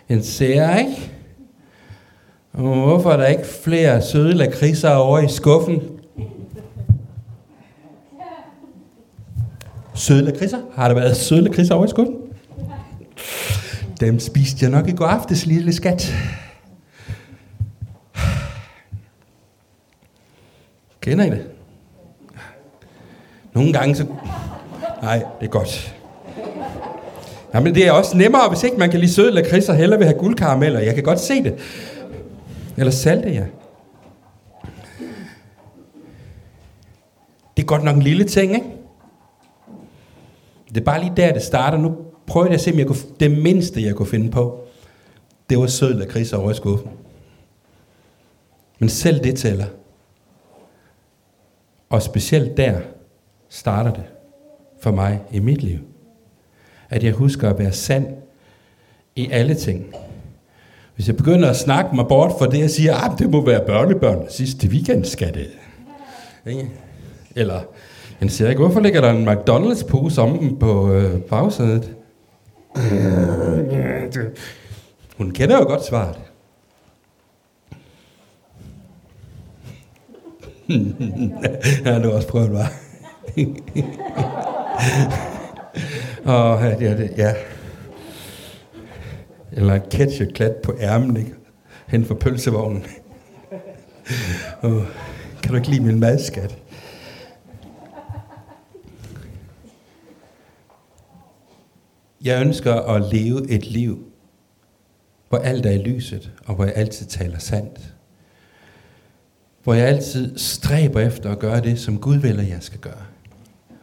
en 0.08 0.22
ser 0.22 0.76
ikke? 0.76 1.12
Hvorfor 2.50 3.10
er 3.10 3.16
der 3.16 3.26
ikke 3.26 3.46
flere 3.64 4.02
søde 4.02 4.32
lakridser 4.32 4.90
over 4.90 5.18
i 5.18 5.28
skuffen? 5.28 5.82
Søde 9.94 10.24
lakridser? 10.24 10.58
Har 10.74 10.88
der 10.88 10.94
været 10.94 11.16
søde 11.16 11.40
lakridser 11.40 11.74
over 11.74 11.84
i 11.84 11.88
skuffen? 11.88 12.16
Dem 14.00 14.20
spiste 14.20 14.64
jeg 14.64 14.70
nok 14.70 14.88
i 14.88 14.92
går 14.92 15.06
aftes, 15.06 15.46
lille 15.46 15.72
skat. 15.72 16.14
Kender 21.00 21.24
I 21.24 21.30
det? 21.30 21.46
Nogle 23.54 23.72
gange 23.72 23.94
så... 23.94 24.06
Nej, 25.02 25.24
det 25.40 25.46
er 25.46 25.50
godt. 25.50 25.96
Jamen, 27.54 27.74
det 27.74 27.86
er 27.86 27.92
også 27.92 28.16
nemmere, 28.16 28.48
hvis 28.48 28.62
ikke 28.62 28.76
man 28.76 28.90
kan 28.90 29.00
lide 29.00 29.12
søde 29.12 29.44
og 29.68 29.76
heller 29.76 29.96
vil 29.96 30.06
have 30.06 30.18
guldkarameller. 30.18 30.80
Jeg 30.80 30.94
kan 30.94 31.04
godt 31.04 31.20
se 31.20 31.42
det. 31.42 31.58
Eller 32.76 32.90
salte, 32.92 33.28
ja. 33.28 33.44
Det 37.56 37.62
er 37.62 37.66
godt 37.66 37.84
nok 37.84 37.96
en 37.96 38.02
lille 38.02 38.24
ting, 38.24 38.54
ikke? 38.54 38.66
Det 40.68 40.76
er 40.76 40.84
bare 40.84 41.00
lige 41.00 41.12
der, 41.16 41.32
det 41.32 41.42
starter. 41.42 41.78
Nu 41.78 41.96
prøver 42.26 42.46
jeg 42.46 42.54
at 42.54 42.60
se, 42.60 42.72
om 42.72 42.78
jeg 42.78 42.86
kunne, 42.86 42.98
det 43.20 43.30
mindste, 43.30 43.82
jeg 43.82 43.94
kunne 43.94 44.06
finde 44.06 44.30
på, 44.30 44.60
det 45.50 45.58
var 45.58 45.66
sød 45.66 45.94
lakrids 45.94 46.32
over 46.32 46.50
i 46.50 46.54
skuffen. 46.54 46.90
Men 48.78 48.88
selv 48.88 49.24
det 49.24 49.36
tæller. 49.36 49.66
Og 51.90 52.03
specielt 52.03 52.57
der 52.57 52.81
starter 53.48 53.92
det 53.92 54.05
for 54.81 54.90
mig 54.90 55.20
i 55.33 55.38
mit 55.38 55.62
liv. 55.62 55.79
At 56.90 57.05
jeg 57.05 57.12
husker 57.12 57.50
at 57.50 57.59
være 57.59 57.72
sand 57.72 58.07
i 59.16 59.29
alle 59.31 59.55
ting. 59.55 59.94
Hvis 60.94 61.09
jeg 61.09 61.16
begynder 61.16 61.50
at 61.50 61.57
snakke 61.57 61.96
mig 61.96 62.07
bort 62.09 62.33
for 62.38 62.46
det, 62.46 62.64
og 62.64 62.70
siger, 62.70 62.94
at 62.96 63.12
ah, 63.12 63.18
det 63.18 63.31
må 63.31 63.44
være 63.46 63.66
børnebørn 63.66 64.26
sidste 64.29 64.68
weekend, 64.68 65.05
skal 65.05 65.35
det. 65.35 65.48
Eller, 67.37 67.61
han 68.18 68.29
siger 68.29 68.48
ikke, 68.48 68.62
hvorfor 68.62 68.81
ligger 68.81 69.00
der 69.00 69.11
en 69.11 69.29
McDonald's-pose 69.29 70.20
om 70.20 70.38
dem 70.38 70.57
på 70.59 70.92
øh, 70.92 71.20
bagsædet? 71.20 71.96
Hun 75.18 75.31
kender 75.31 75.57
jo 75.59 75.64
godt 75.64 75.85
svaret. 75.85 76.29
ja, 81.85 81.94
det 81.94 82.04
har 82.04 82.11
også 82.11 82.28
prøvet, 82.28 82.52
var. 82.52 82.72
Og 86.24 86.62
ja, 86.62 86.96
det, 86.96 87.12
ja. 87.16 87.35
Eller 89.52 89.74
en 89.74 89.90
ketchup-klat 89.90 90.56
på 90.62 90.74
ærmen, 90.80 91.16
ikke? 91.16 91.35
Hen 91.87 92.04
for 92.04 92.14
pølsevognen. 92.14 92.85
oh, 94.62 94.83
kan 95.42 95.50
du 95.50 95.56
ikke 95.56 95.68
lide 95.68 95.85
min 95.85 96.00
madskat? 96.00 96.59
Jeg 102.24 102.46
ønsker 102.46 102.74
at 102.74 103.12
leve 103.12 103.50
et 103.50 103.66
liv, 103.66 103.98
hvor 105.28 105.38
alt 105.38 105.66
er 105.66 105.70
i 105.70 105.78
lyset, 105.78 106.30
og 106.46 106.54
hvor 106.54 106.64
jeg 106.64 106.72
altid 106.76 107.06
taler 107.06 107.38
sandt. 107.38 107.94
Hvor 109.70 109.74
jeg 109.76 109.88
altid 109.88 110.38
stræber 110.38 111.00
efter 111.00 111.30
at 111.30 111.38
gøre 111.38 111.61
det, 111.61 111.78
som 111.78 111.98
Gud 111.98 112.16
vil, 112.16 112.40
at 112.40 112.48
jeg 112.48 112.56
skal 112.61 112.78
gøre. 112.78 113.02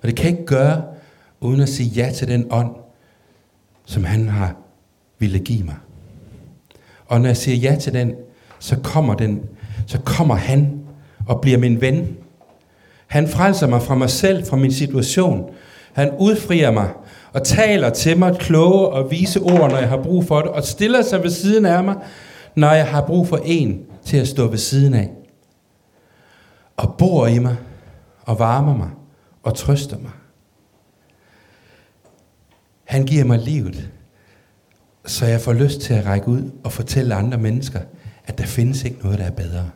Og 0.01 0.07
det 0.07 0.15
kan 0.15 0.25
jeg 0.25 0.31
ikke 0.31 0.45
gøre, 0.45 0.83
uden 1.41 1.61
at 1.61 1.69
sige 1.69 1.89
ja 1.89 2.11
til 2.11 2.27
den 2.27 2.47
ånd, 2.51 2.71
som 3.85 4.03
han 4.03 4.29
har 4.29 4.55
ville 5.19 5.39
give 5.39 5.63
mig. 5.63 5.75
Og 7.05 7.21
når 7.21 7.27
jeg 7.27 7.37
siger 7.37 7.57
ja 7.57 7.75
til 7.79 7.93
den, 7.93 8.13
så 8.59 8.75
kommer 8.83 9.13
den, 9.13 9.41
så 9.85 9.99
kommer 9.99 10.35
han 10.35 10.79
og 11.27 11.41
bliver 11.41 11.57
min 11.57 11.81
ven. 11.81 12.17
Han 13.07 13.27
frelser 13.27 13.67
mig 13.67 13.81
fra 13.81 13.95
mig 13.95 14.09
selv, 14.09 14.45
fra 14.45 14.57
min 14.57 14.71
situation. 14.71 15.49
Han 15.93 16.11
udfrier 16.19 16.71
mig 16.71 16.89
og 17.33 17.43
taler 17.43 17.89
til 17.89 18.17
mig 18.19 18.37
kloge 18.37 18.87
og 18.87 19.11
vise 19.11 19.41
ord, 19.41 19.71
når 19.71 19.77
jeg 19.77 19.89
har 19.89 20.03
brug 20.03 20.25
for 20.25 20.41
det, 20.41 20.51
og 20.51 20.63
stiller 20.63 21.01
sig 21.01 21.23
ved 21.23 21.29
siden 21.29 21.65
af 21.65 21.83
mig, 21.83 21.95
når 22.55 22.71
jeg 22.71 22.87
har 22.87 23.01
brug 23.01 23.27
for 23.27 23.39
en 23.45 23.79
til 24.05 24.17
at 24.17 24.27
stå 24.27 24.47
ved 24.47 24.57
siden 24.57 24.93
af. 24.93 25.16
Og 26.77 26.95
bor 26.97 27.27
i 27.27 27.39
mig, 27.39 27.55
og 28.21 28.39
varmer 28.39 28.77
mig, 28.77 28.89
og 29.43 29.55
trøster 29.55 29.97
mig. 29.97 30.11
Han 32.83 33.05
giver 33.05 33.23
mig 33.23 33.39
livet, 33.39 33.91
så 35.05 35.25
jeg 35.25 35.41
får 35.41 35.53
lyst 35.53 35.81
til 35.81 35.93
at 35.93 36.05
række 36.05 36.27
ud 36.27 36.51
og 36.63 36.71
fortælle 36.71 37.15
andre 37.15 37.37
mennesker, 37.37 37.79
at 38.25 38.37
der 38.37 38.45
findes 38.45 38.83
ikke 38.83 39.03
noget, 39.03 39.19
der 39.19 39.25
er 39.25 39.31
bedre. 39.31 39.69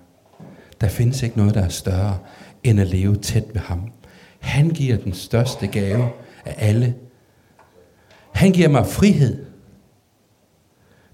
Der 0.82 0.88
findes 0.88 1.24
ikke 1.24 1.38
noget, 1.38 1.56
der 1.56 1.62
er 1.62 1.70
større, 1.70 2.18
end 2.64 2.80
at 2.80 2.88
leve 2.88 3.16
tæt 3.16 3.46
ved 3.54 3.62
ham. 3.62 3.92
Han 4.40 4.70
giver 4.70 4.98
den 4.98 5.14
største 5.14 5.68
gave 5.68 6.10
af 6.46 6.56
alle. 6.58 6.96
Han 8.32 8.52
giver 8.52 8.70
mig 8.70 8.88
frihed. 8.88 9.46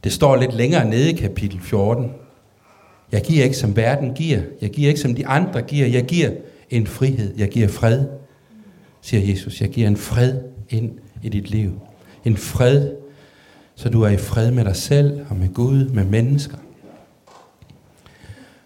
Det 0.04 0.14
står 0.14 0.36
lidt 0.36 0.54
længere 0.54 0.90
nede 0.90 1.12
i 1.12 1.16
kapitel 1.16 1.62
14. 1.62 2.12
Jeg 3.12 3.22
giver 3.22 3.44
ikke 3.44 3.58
som 3.58 3.76
verden 3.76 4.14
giver. 4.14 4.42
Jeg 4.62 4.70
giver 4.70 4.90
ikke 4.90 5.02
som 5.02 5.16
de 5.16 5.28
andre 5.28 5.62
giver. 5.62 5.88
Jeg 5.88 6.06
giver 6.06 6.32
en 6.70 6.88
frihed. 6.88 7.34
Jeg 7.38 7.50
giver 7.50 7.68
fred, 7.68 8.06
siger 9.02 9.26
Jesus. 9.30 9.62
Jeg 9.62 9.70
giver 9.70 9.88
en 9.88 9.98
fred 9.98 10.42
ind 10.70 10.92
i 11.24 11.30
dit 11.30 11.50
liv. 11.50 11.82
En 12.26 12.38
fred, 12.38 12.92
så 13.76 13.90
du 13.90 14.02
er 14.02 14.10
i 14.10 14.18
fred 14.18 14.52
med 14.52 14.66
dig 14.66 14.76
selv 14.76 15.26
og 15.30 15.36
med 15.36 15.54
Gud, 15.54 15.90
med 15.90 16.06
mennesker. 16.06 16.58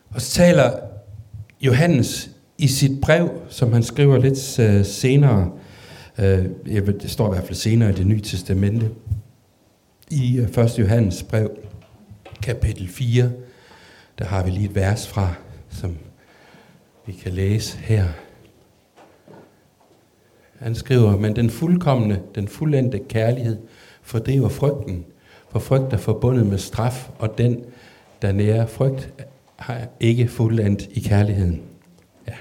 Og 0.09 0.21
så 0.21 0.31
taler 0.31 0.71
Johannes 1.61 2.31
i 2.57 2.67
sit 2.67 3.01
brev, 3.01 3.29
som 3.49 3.73
han 3.73 3.83
skriver 3.83 4.17
lidt 4.17 4.59
øh, 4.59 4.85
senere, 4.85 5.51
øh, 6.19 6.45
det 6.65 7.11
står 7.11 7.27
i 7.27 7.33
hvert 7.33 7.45
fald 7.45 7.55
senere 7.55 7.89
i 7.89 7.93
det 7.93 8.07
nye 8.07 8.21
testamente, 8.21 8.89
i 10.09 10.37
øh, 10.37 10.65
1. 10.65 10.79
Johannes 10.79 11.23
brev, 11.23 11.51
kapitel 12.41 12.87
4, 12.87 13.31
der 14.21 14.27
har 14.27 14.43
vi 14.43 14.49
lige 14.49 14.69
et 14.69 14.75
vers 14.75 15.07
fra, 15.07 15.33
som 15.69 15.97
vi 17.05 17.11
kan 17.11 17.31
læse 17.31 17.77
her. 17.77 18.05
Han 20.59 20.75
skriver, 20.75 21.17
men 21.17 21.35
den 21.35 21.49
fuldkommende, 21.49 22.21
den 22.35 22.47
fuldendte 22.47 22.99
kærlighed 23.09 23.57
fordriver 24.01 24.49
frygten, 24.49 25.05
for 25.49 25.59
frygt 25.59 25.93
er 25.93 25.97
forbundet 25.97 26.45
med 26.45 26.57
straf, 26.57 27.09
og 27.19 27.37
den, 27.37 27.65
der 28.21 28.31
nærer 28.31 28.65
frygt, 28.65 29.13
har 29.55 29.87
ikke 29.99 30.27
fuldendt 30.27 30.87
i 30.91 30.99
kærligheden. 30.99 31.61
Ja. 32.27 32.35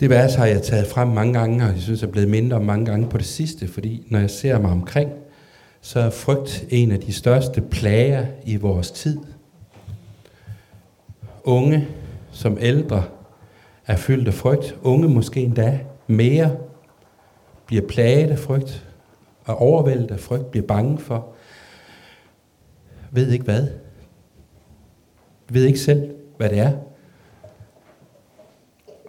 Det 0.00 0.10
vers 0.10 0.34
har 0.34 0.46
jeg 0.46 0.62
taget 0.62 0.86
frem 0.86 1.08
mange 1.08 1.32
gange, 1.32 1.64
og 1.64 1.72
jeg 1.72 1.80
synes, 1.80 2.00
jeg 2.00 2.08
er 2.08 2.12
blevet 2.12 2.28
mindre 2.28 2.60
mange 2.60 2.86
gange 2.86 3.08
på 3.08 3.18
det 3.18 3.26
sidste, 3.26 3.68
fordi 3.68 4.06
når 4.10 4.18
jeg 4.18 4.30
ser 4.30 4.58
mig 4.58 4.70
omkring, 4.70 5.23
så 5.84 6.00
er 6.00 6.10
frygt 6.10 6.64
en 6.70 6.92
af 6.92 7.00
de 7.00 7.12
største 7.12 7.60
plager 7.60 8.26
i 8.44 8.56
vores 8.56 8.90
tid. 8.90 9.18
Unge 11.44 11.88
som 12.32 12.58
ældre 12.60 13.04
er 13.86 13.96
fyldt 13.96 14.28
af 14.28 14.34
frygt. 14.34 14.76
Unge 14.82 15.08
måske 15.08 15.40
endda 15.40 15.80
mere 16.06 16.56
bliver 17.66 17.88
plaget 17.88 18.30
af 18.30 18.38
frygt, 18.38 18.88
og 19.44 19.56
overvældet 19.58 20.10
af 20.10 20.20
frygt, 20.20 20.50
bliver 20.50 20.66
bange 20.66 20.98
for, 20.98 21.28
ved 23.10 23.30
ikke 23.30 23.44
hvad. 23.44 23.68
Ved 25.48 25.64
ikke 25.64 25.80
selv, 25.80 26.14
hvad 26.36 26.48
det 26.48 26.58
er. 26.58 26.72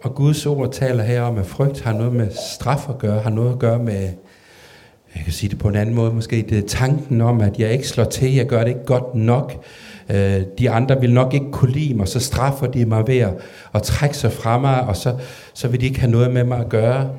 Og 0.02 0.14
Guds 0.14 0.46
ord 0.46 0.72
taler 0.72 1.02
her 1.02 1.22
om, 1.22 1.38
at 1.38 1.46
frygt 1.46 1.80
har 1.80 1.92
noget 1.92 2.12
med 2.12 2.30
straf 2.30 2.88
at 2.88 2.98
gøre, 2.98 3.20
har 3.20 3.30
noget 3.30 3.52
at 3.52 3.58
gøre 3.58 3.78
med, 3.78 4.12
jeg 5.16 5.24
kan 5.24 5.32
sige 5.32 5.50
det 5.50 5.58
på 5.58 5.68
en 5.68 5.76
anden 5.76 5.94
måde, 5.94 6.12
måske 6.12 6.46
det 6.48 6.58
er 6.58 6.68
tanken 6.68 7.20
om, 7.20 7.40
at 7.40 7.58
jeg 7.58 7.72
ikke 7.72 7.88
slår 7.88 8.04
til, 8.04 8.34
jeg 8.34 8.46
gør 8.46 8.60
det 8.60 8.68
ikke 8.68 8.84
godt 8.84 9.14
nok, 9.14 9.64
øh, 10.10 10.42
de 10.58 10.70
andre 10.70 11.00
vil 11.00 11.12
nok 11.12 11.34
ikke 11.34 11.50
kunne 11.52 11.72
lide 11.72 11.94
mig, 11.94 12.08
så 12.08 12.20
straffer 12.20 12.66
de 12.66 12.84
mig 12.84 13.06
ved 13.06 13.18
at, 13.18 13.34
at 13.74 13.82
trække 13.82 14.16
sig 14.16 14.32
fra 14.32 14.58
mig, 14.58 14.80
og 14.80 14.96
så, 14.96 15.16
så 15.54 15.68
vil 15.68 15.80
de 15.80 15.86
ikke 15.86 16.00
have 16.00 16.10
noget 16.10 16.30
med 16.30 16.44
mig 16.44 16.58
at 16.58 16.68
gøre. 16.68 17.10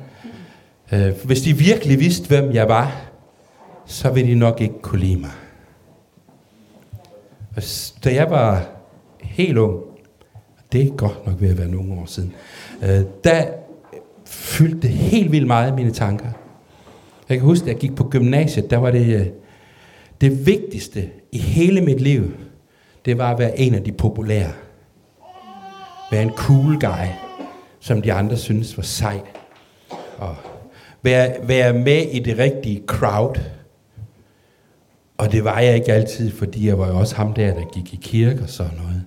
Øh, 0.92 1.10
hvis 1.24 1.40
de 1.40 1.56
virkelig 1.56 2.00
vidste, 2.00 2.28
hvem 2.28 2.52
jeg 2.52 2.68
var, 2.68 3.00
så 3.86 4.10
vil 4.10 4.26
de 4.26 4.34
nok 4.34 4.60
ikke 4.60 4.82
kunne 4.82 5.00
lide 5.00 5.16
mig. 5.16 5.30
Og 7.56 7.62
da 8.04 8.14
jeg 8.14 8.30
var 8.30 8.66
helt 9.20 9.58
ung, 9.58 9.76
det 10.72 10.82
er 10.82 10.90
godt 10.90 11.26
nok 11.26 11.40
ved 11.40 11.50
at 11.50 11.58
være 11.58 11.68
nogle 11.68 11.92
år 11.92 12.06
siden, 12.06 12.32
øh, 12.82 13.00
der 13.24 13.44
fyldte 14.26 14.80
det 14.80 14.90
helt 14.90 15.32
vildt 15.32 15.46
meget 15.46 15.74
mine 15.74 15.92
tanker. 15.92 16.28
Jeg 17.28 17.38
kan 17.38 17.46
huske, 17.46 17.62
at 17.64 17.68
jeg 17.68 17.76
gik 17.76 17.96
på 17.96 18.08
gymnasiet, 18.08 18.70
der 18.70 18.76
var 18.76 18.90
det, 18.90 19.20
øh, 19.20 19.26
det 20.20 20.46
vigtigste 20.46 21.10
i 21.32 21.38
hele 21.38 21.80
mit 21.80 22.00
liv, 22.00 22.32
det 23.04 23.18
var 23.18 23.32
at 23.32 23.38
være 23.38 23.58
en 23.58 23.74
af 23.74 23.84
de 23.84 23.92
populære. 23.92 24.52
Være 26.10 26.22
en 26.22 26.32
cool 26.36 26.80
guy, 26.80 27.06
som 27.80 28.02
de 28.02 28.12
andre 28.12 28.36
synes 28.36 28.76
var 28.76 28.82
sej. 28.82 29.20
Og 30.18 30.36
være, 31.02 31.36
være 31.42 31.72
med 31.72 32.02
i 32.02 32.18
det 32.18 32.38
rigtige 32.38 32.82
crowd. 32.86 33.40
Og 35.18 35.32
det 35.32 35.44
var 35.44 35.60
jeg 35.60 35.74
ikke 35.74 35.92
altid, 35.92 36.30
fordi 36.30 36.68
jeg 36.68 36.78
var 36.78 36.88
jo 36.88 36.98
også 36.98 37.16
ham 37.16 37.32
der, 37.32 37.54
der 37.54 37.64
gik 37.72 37.94
i 37.94 37.98
kirke 38.02 38.42
og 38.42 38.48
sådan 38.48 38.76
noget. 38.76 39.02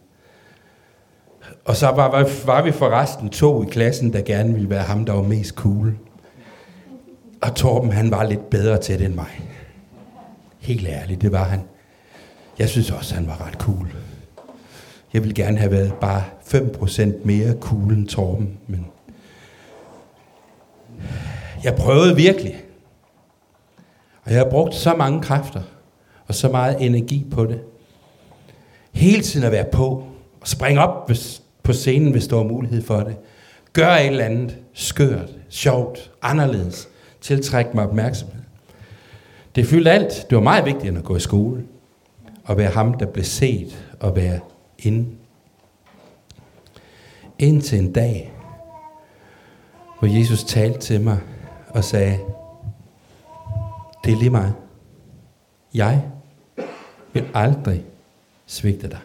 Og 1.66 1.76
så 1.76 1.88
var, 1.88 2.10
var 2.46 2.62
vi 2.62 2.72
forresten 2.72 3.30
to 3.30 3.64
i 3.64 3.66
klassen, 3.72 4.14
der 4.14 4.22
gerne 4.22 4.54
ville 4.54 4.70
være 4.70 4.84
ham, 4.84 5.06
der 5.06 5.14
var 5.14 5.22
mest 5.22 5.56
cool. 5.56 5.96
Og 7.42 7.56
Torben, 7.56 7.92
han 7.92 8.12
var 8.12 8.24
lidt 8.24 8.50
bedre 8.50 8.78
til 8.78 9.00
det 9.00 9.06
end 9.06 9.16
mig. 9.16 9.42
Helt 10.60 10.88
ærligt, 10.88 11.22
det 11.22 11.32
var 11.32 11.44
han. 11.44 11.62
Jeg 12.60 12.70
synes 12.70 12.92
også, 12.92 13.16
han 13.16 13.28
var 13.28 13.48
ret 13.48 13.54
cool. 13.54 13.88
Jeg 15.14 15.22
ville 15.24 15.36
gerne 15.36 15.58
have 15.58 15.72
været 15.72 15.94
bare 15.94 16.24
5% 16.46 17.26
mere 17.26 17.54
cool 17.60 17.94
end 17.94 18.08
Torben, 18.08 18.58
men 18.68 18.88
jeg 21.64 21.76
prøvede 21.76 22.16
virkelig. 22.16 22.64
Og 24.24 24.32
jeg 24.32 24.40
har 24.40 24.50
brugt 24.50 24.76
så 24.76 24.94
mange 24.94 25.22
kræfter 25.22 25.62
og 26.28 26.36
så 26.36 26.50
meget 26.50 26.86
energi 26.86 27.26
på 27.32 27.46
det. 27.46 27.62
Hele 28.92 29.22
tiden 29.22 29.46
at 29.46 29.52
være 29.52 29.66
på 29.72 30.04
og 30.42 30.48
springe 30.48 30.82
op 30.82 31.08
hvis, 31.08 31.42
på 31.64 31.74
scenen, 31.74 32.12
hvis 32.12 32.28
der 32.28 32.36
var 32.36 32.44
mulighed 32.44 32.82
for 32.82 33.00
det. 33.00 33.16
Gør 33.74 33.92
et 33.92 34.08
eller 34.08 34.26
andet 34.26 34.58
skørt, 34.74 35.30
sjovt, 35.50 36.12
anderledes 36.22 36.88
tiltrække 37.22 37.72
mig 37.74 37.88
opmærksomhed. 37.88 38.42
Det 39.56 39.68
fyldte 39.68 39.92
alt. 39.92 40.26
Det 40.30 40.36
var 40.36 40.44
meget 40.44 40.66
vigtigt 40.66 40.86
end 40.86 40.98
at 40.98 41.04
gå 41.04 41.16
i 41.16 41.20
skole. 41.20 41.66
Og 42.44 42.58
være 42.58 42.72
ham, 42.72 42.94
der 42.94 43.06
blev 43.06 43.24
set 43.24 43.94
og 44.00 44.16
være 44.16 44.40
inde. 44.80 45.08
Indtil 47.40 47.80
en 47.80 47.94
dag, 47.94 48.34
hvor 50.00 50.08
Jesus 50.08 50.44
talte 50.44 50.80
til 50.80 51.02
mig 51.02 51.20
og 51.70 51.84
sagde, 51.84 52.20
det 54.06 54.14
er 54.14 54.18
lige 54.18 54.30
mig. 54.30 54.54
Jeg 55.74 56.04
vil 57.14 57.26
aldrig 57.34 57.84
svigte 58.46 58.90
dig 58.90 59.00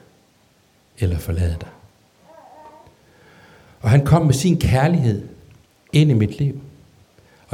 eller 0.98 1.18
forlade 1.18 1.56
dig. 1.60 1.68
Og 3.80 3.90
han 3.90 4.04
kom 4.04 4.26
med 4.26 4.34
sin 4.34 4.60
kærlighed 4.60 5.28
ind 5.92 6.10
i 6.10 6.14
mit 6.14 6.38
liv. 6.38 6.60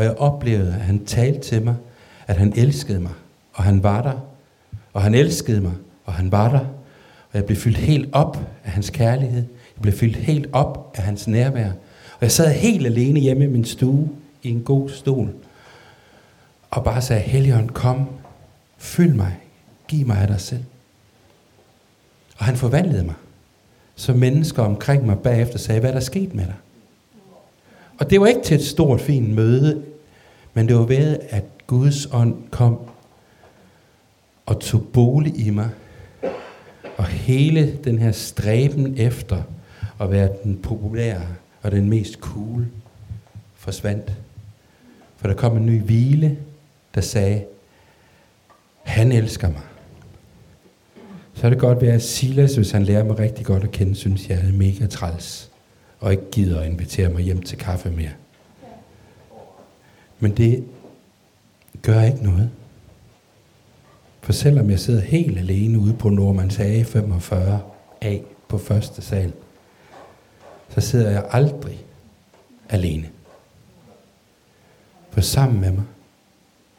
Og 0.03 0.07
jeg 0.07 0.19
oplevede, 0.19 0.75
at 0.75 0.81
han 0.81 1.05
talte 1.05 1.41
til 1.41 1.63
mig, 1.63 1.75
at 2.27 2.37
han 2.37 2.53
elskede 2.57 3.01
mig, 3.01 3.13
og 3.53 3.65
han 3.65 3.83
var 3.83 4.03
der. 4.03 4.27
Og 4.93 5.03
han 5.03 5.15
elskede 5.15 5.61
mig, 5.61 5.73
og 6.05 6.13
han 6.13 6.33
var 6.33 6.51
der. 6.51 6.59
Og 7.31 7.35
jeg 7.35 7.45
blev 7.45 7.57
fyldt 7.57 7.77
helt 7.77 8.09
op 8.13 8.39
af 8.65 8.71
hans 8.71 8.91
kærlighed. 8.91 9.43
Jeg 9.77 9.83
blev 9.83 9.95
fyldt 9.95 10.17
helt 10.17 10.49
op 10.53 10.95
af 10.97 11.03
hans 11.03 11.29
nærvær. 11.29 11.69
Og 12.15 12.21
jeg 12.21 12.31
sad 12.31 12.53
helt 12.53 12.87
alene 12.87 13.21
hjemme 13.21 13.45
i 13.45 13.49
min 13.49 13.65
stue 13.65 14.09
i 14.43 14.51
en 14.51 14.63
god 14.63 14.89
stol. 14.89 15.35
Og 16.71 16.85
bare 16.85 17.03
sagde, 17.03 17.23
Helligånd, 17.23 17.71
kom, 17.71 18.09
fyld 18.79 19.15
mig, 19.15 19.39
giv 19.89 20.07
mig 20.07 20.19
af 20.19 20.27
dig 20.27 20.41
selv. 20.41 20.65
Og 22.39 22.45
han 22.45 22.57
forvandlede 22.57 23.05
mig. 23.05 23.15
Så 23.95 24.13
mennesker 24.13 24.63
omkring 24.63 25.07
mig 25.07 25.19
bagefter 25.19 25.59
sagde, 25.59 25.81
hvad 25.81 25.91
er 25.91 25.95
der 25.95 26.01
sket 26.01 26.35
med 26.35 26.45
dig? 26.45 26.57
Og 27.99 28.11
det 28.11 28.21
var 28.21 28.27
ikke 28.27 28.43
til 28.43 28.55
et 28.55 28.65
stort, 28.65 29.01
fint 29.01 29.35
møde, 29.35 29.92
men 30.55 30.69
det 30.69 30.77
var 30.77 30.85
ved, 30.85 31.19
at 31.31 31.45
Guds 31.67 32.07
ånd 32.13 32.49
kom 32.51 32.79
og 34.47 34.61
tog 34.61 34.87
bolig 34.93 35.47
i 35.47 35.51
mig. 35.51 35.71
Og 36.97 37.05
hele 37.05 37.79
den 37.85 37.99
her 37.99 38.13
stræben 38.13 38.99
efter 38.99 39.43
at 40.01 40.11
være 40.11 40.31
den 40.45 40.57
populære 40.57 41.27
og 41.63 41.71
den 41.73 41.89
mest 41.91 42.15
cool 42.15 42.67
forsvandt. 43.55 44.13
For 45.17 45.29
der 45.29 45.35
kom 45.35 45.57
en 45.57 45.67
ny 45.67 45.83
hvile, 45.83 46.39
der 46.95 47.01
sagde, 47.01 47.45
han 48.83 49.13
elsker 49.13 49.49
mig. 49.49 49.63
Så 51.35 51.47
er 51.47 51.51
det 51.51 51.59
godt 51.59 51.81
være, 51.81 51.95
at 51.95 52.03
Silas, 52.03 52.55
hvis 52.55 52.71
han 52.71 52.85
lærer 52.85 53.05
mig 53.05 53.19
rigtig 53.19 53.47
godt 53.47 53.65
at 53.65 53.71
kende, 53.71 53.95
synes 53.95 54.29
jeg 54.29 54.39
er 54.39 54.53
mega 54.53 54.87
træls, 54.87 55.51
og 56.01 56.13
ikke 56.13 56.31
gider 56.33 56.61
at 56.61 56.67
invitere 56.67 57.09
mig 57.09 57.23
hjem 57.23 57.43
til 57.43 57.59
kaffe 57.59 57.91
mere. 57.91 58.11
Men 60.23 60.37
det 60.37 60.65
gør 61.83 62.03
ikke 62.03 62.23
noget. 62.23 62.51
For 64.21 64.33
selvom 64.33 64.71
jeg 64.71 64.81
sidder 64.81 65.01
helt 65.01 65.39
alene 65.39 65.79
ude 65.79 65.95
på 65.95 66.09
Nordmands 66.09 66.59
A 66.59 66.83
45 66.83 67.63
A 68.01 68.19
på 68.49 68.59
første 68.59 69.03
sal, 69.03 69.33
så 70.69 70.81
sidder 70.81 71.11
jeg 71.11 71.27
aldrig 71.31 71.85
alene. 72.69 73.11
For 75.11 75.21
sammen 75.21 75.61
med 75.61 75.71
mig 75.71 75.85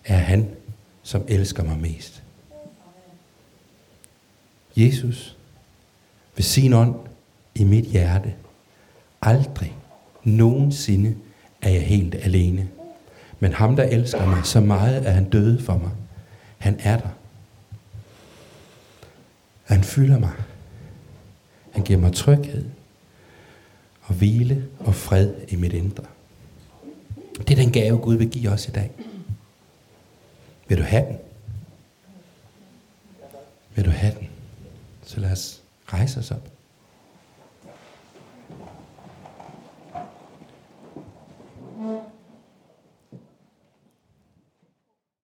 er 0.06 0.18
han, 0.18 0.50
som 1.02 1.24
elsker 1.28 1.64
mig 1.64 1.80
mest. 1.80 2.24
Jesus, 4.76 5.38
ved 6.36 6.44
sin 6.44 6.74
ånd 6.74 6.96
i 7.56 7.64
mit 7.64 7.86
hjerte, 7.86 8.34
aldrig 9.22 9.76
nogensinde 10.24 11.16
er 11.62 11.70
jeg 11.70 11.82
helt 11.82 12.16
alene. 12.16 12.70
Men 13.44 13.54
ham, 13.54 13.76
der 13.76 13.84
elsker 13.84 14.26
mig 14.26 14.46
så 14.46 14.60
meget, 14.60 15.06
at 15.06 15.14
han 15.14 15.30
døde 15.30 15.62
for 15.62 15.78
mig, 15.78 15.92
han 16.58 16.80
er 16.80 16.98
der. 16.98 17.10
Han 19.64 19.84
fylder 19.84 20.20
mig. 20.20 20.32
Han 21.72 21.84
giver 21.84 22.00
mig 22.00 22.14
tryghed 22.14 22.66
og 24.02 24.14
hvile 24.14 24.68
og 24.80 24.96
fred 24.96 25.34
i 25.48 25.56
mit 25.56 25.74
indre. 25.74 26.04
Det 27.38 27.52
er 27.52 27.56
den 27.56 27.72
gave, 27.72 27.98
Gud 27.98 28.16
vil 28.16 28.30
give 28.30 28.52
os 28.52 28.68
i 28.68 28.72
dag. 28.72 28.92
Vil 30.68 30.78
du 30.78 30.84
have 30.84 31.06
den? 31.06 31.18
Vil 33.76 33.86
du 33.86 33.92
have 33.92 34.14
den? 34.20 34.30
Så 35.06 35.20
lad 35.20 35.32
os 35.32 35.62
rejse 35.86 36.20
os 36.20 36.32
op. 36.32 36.53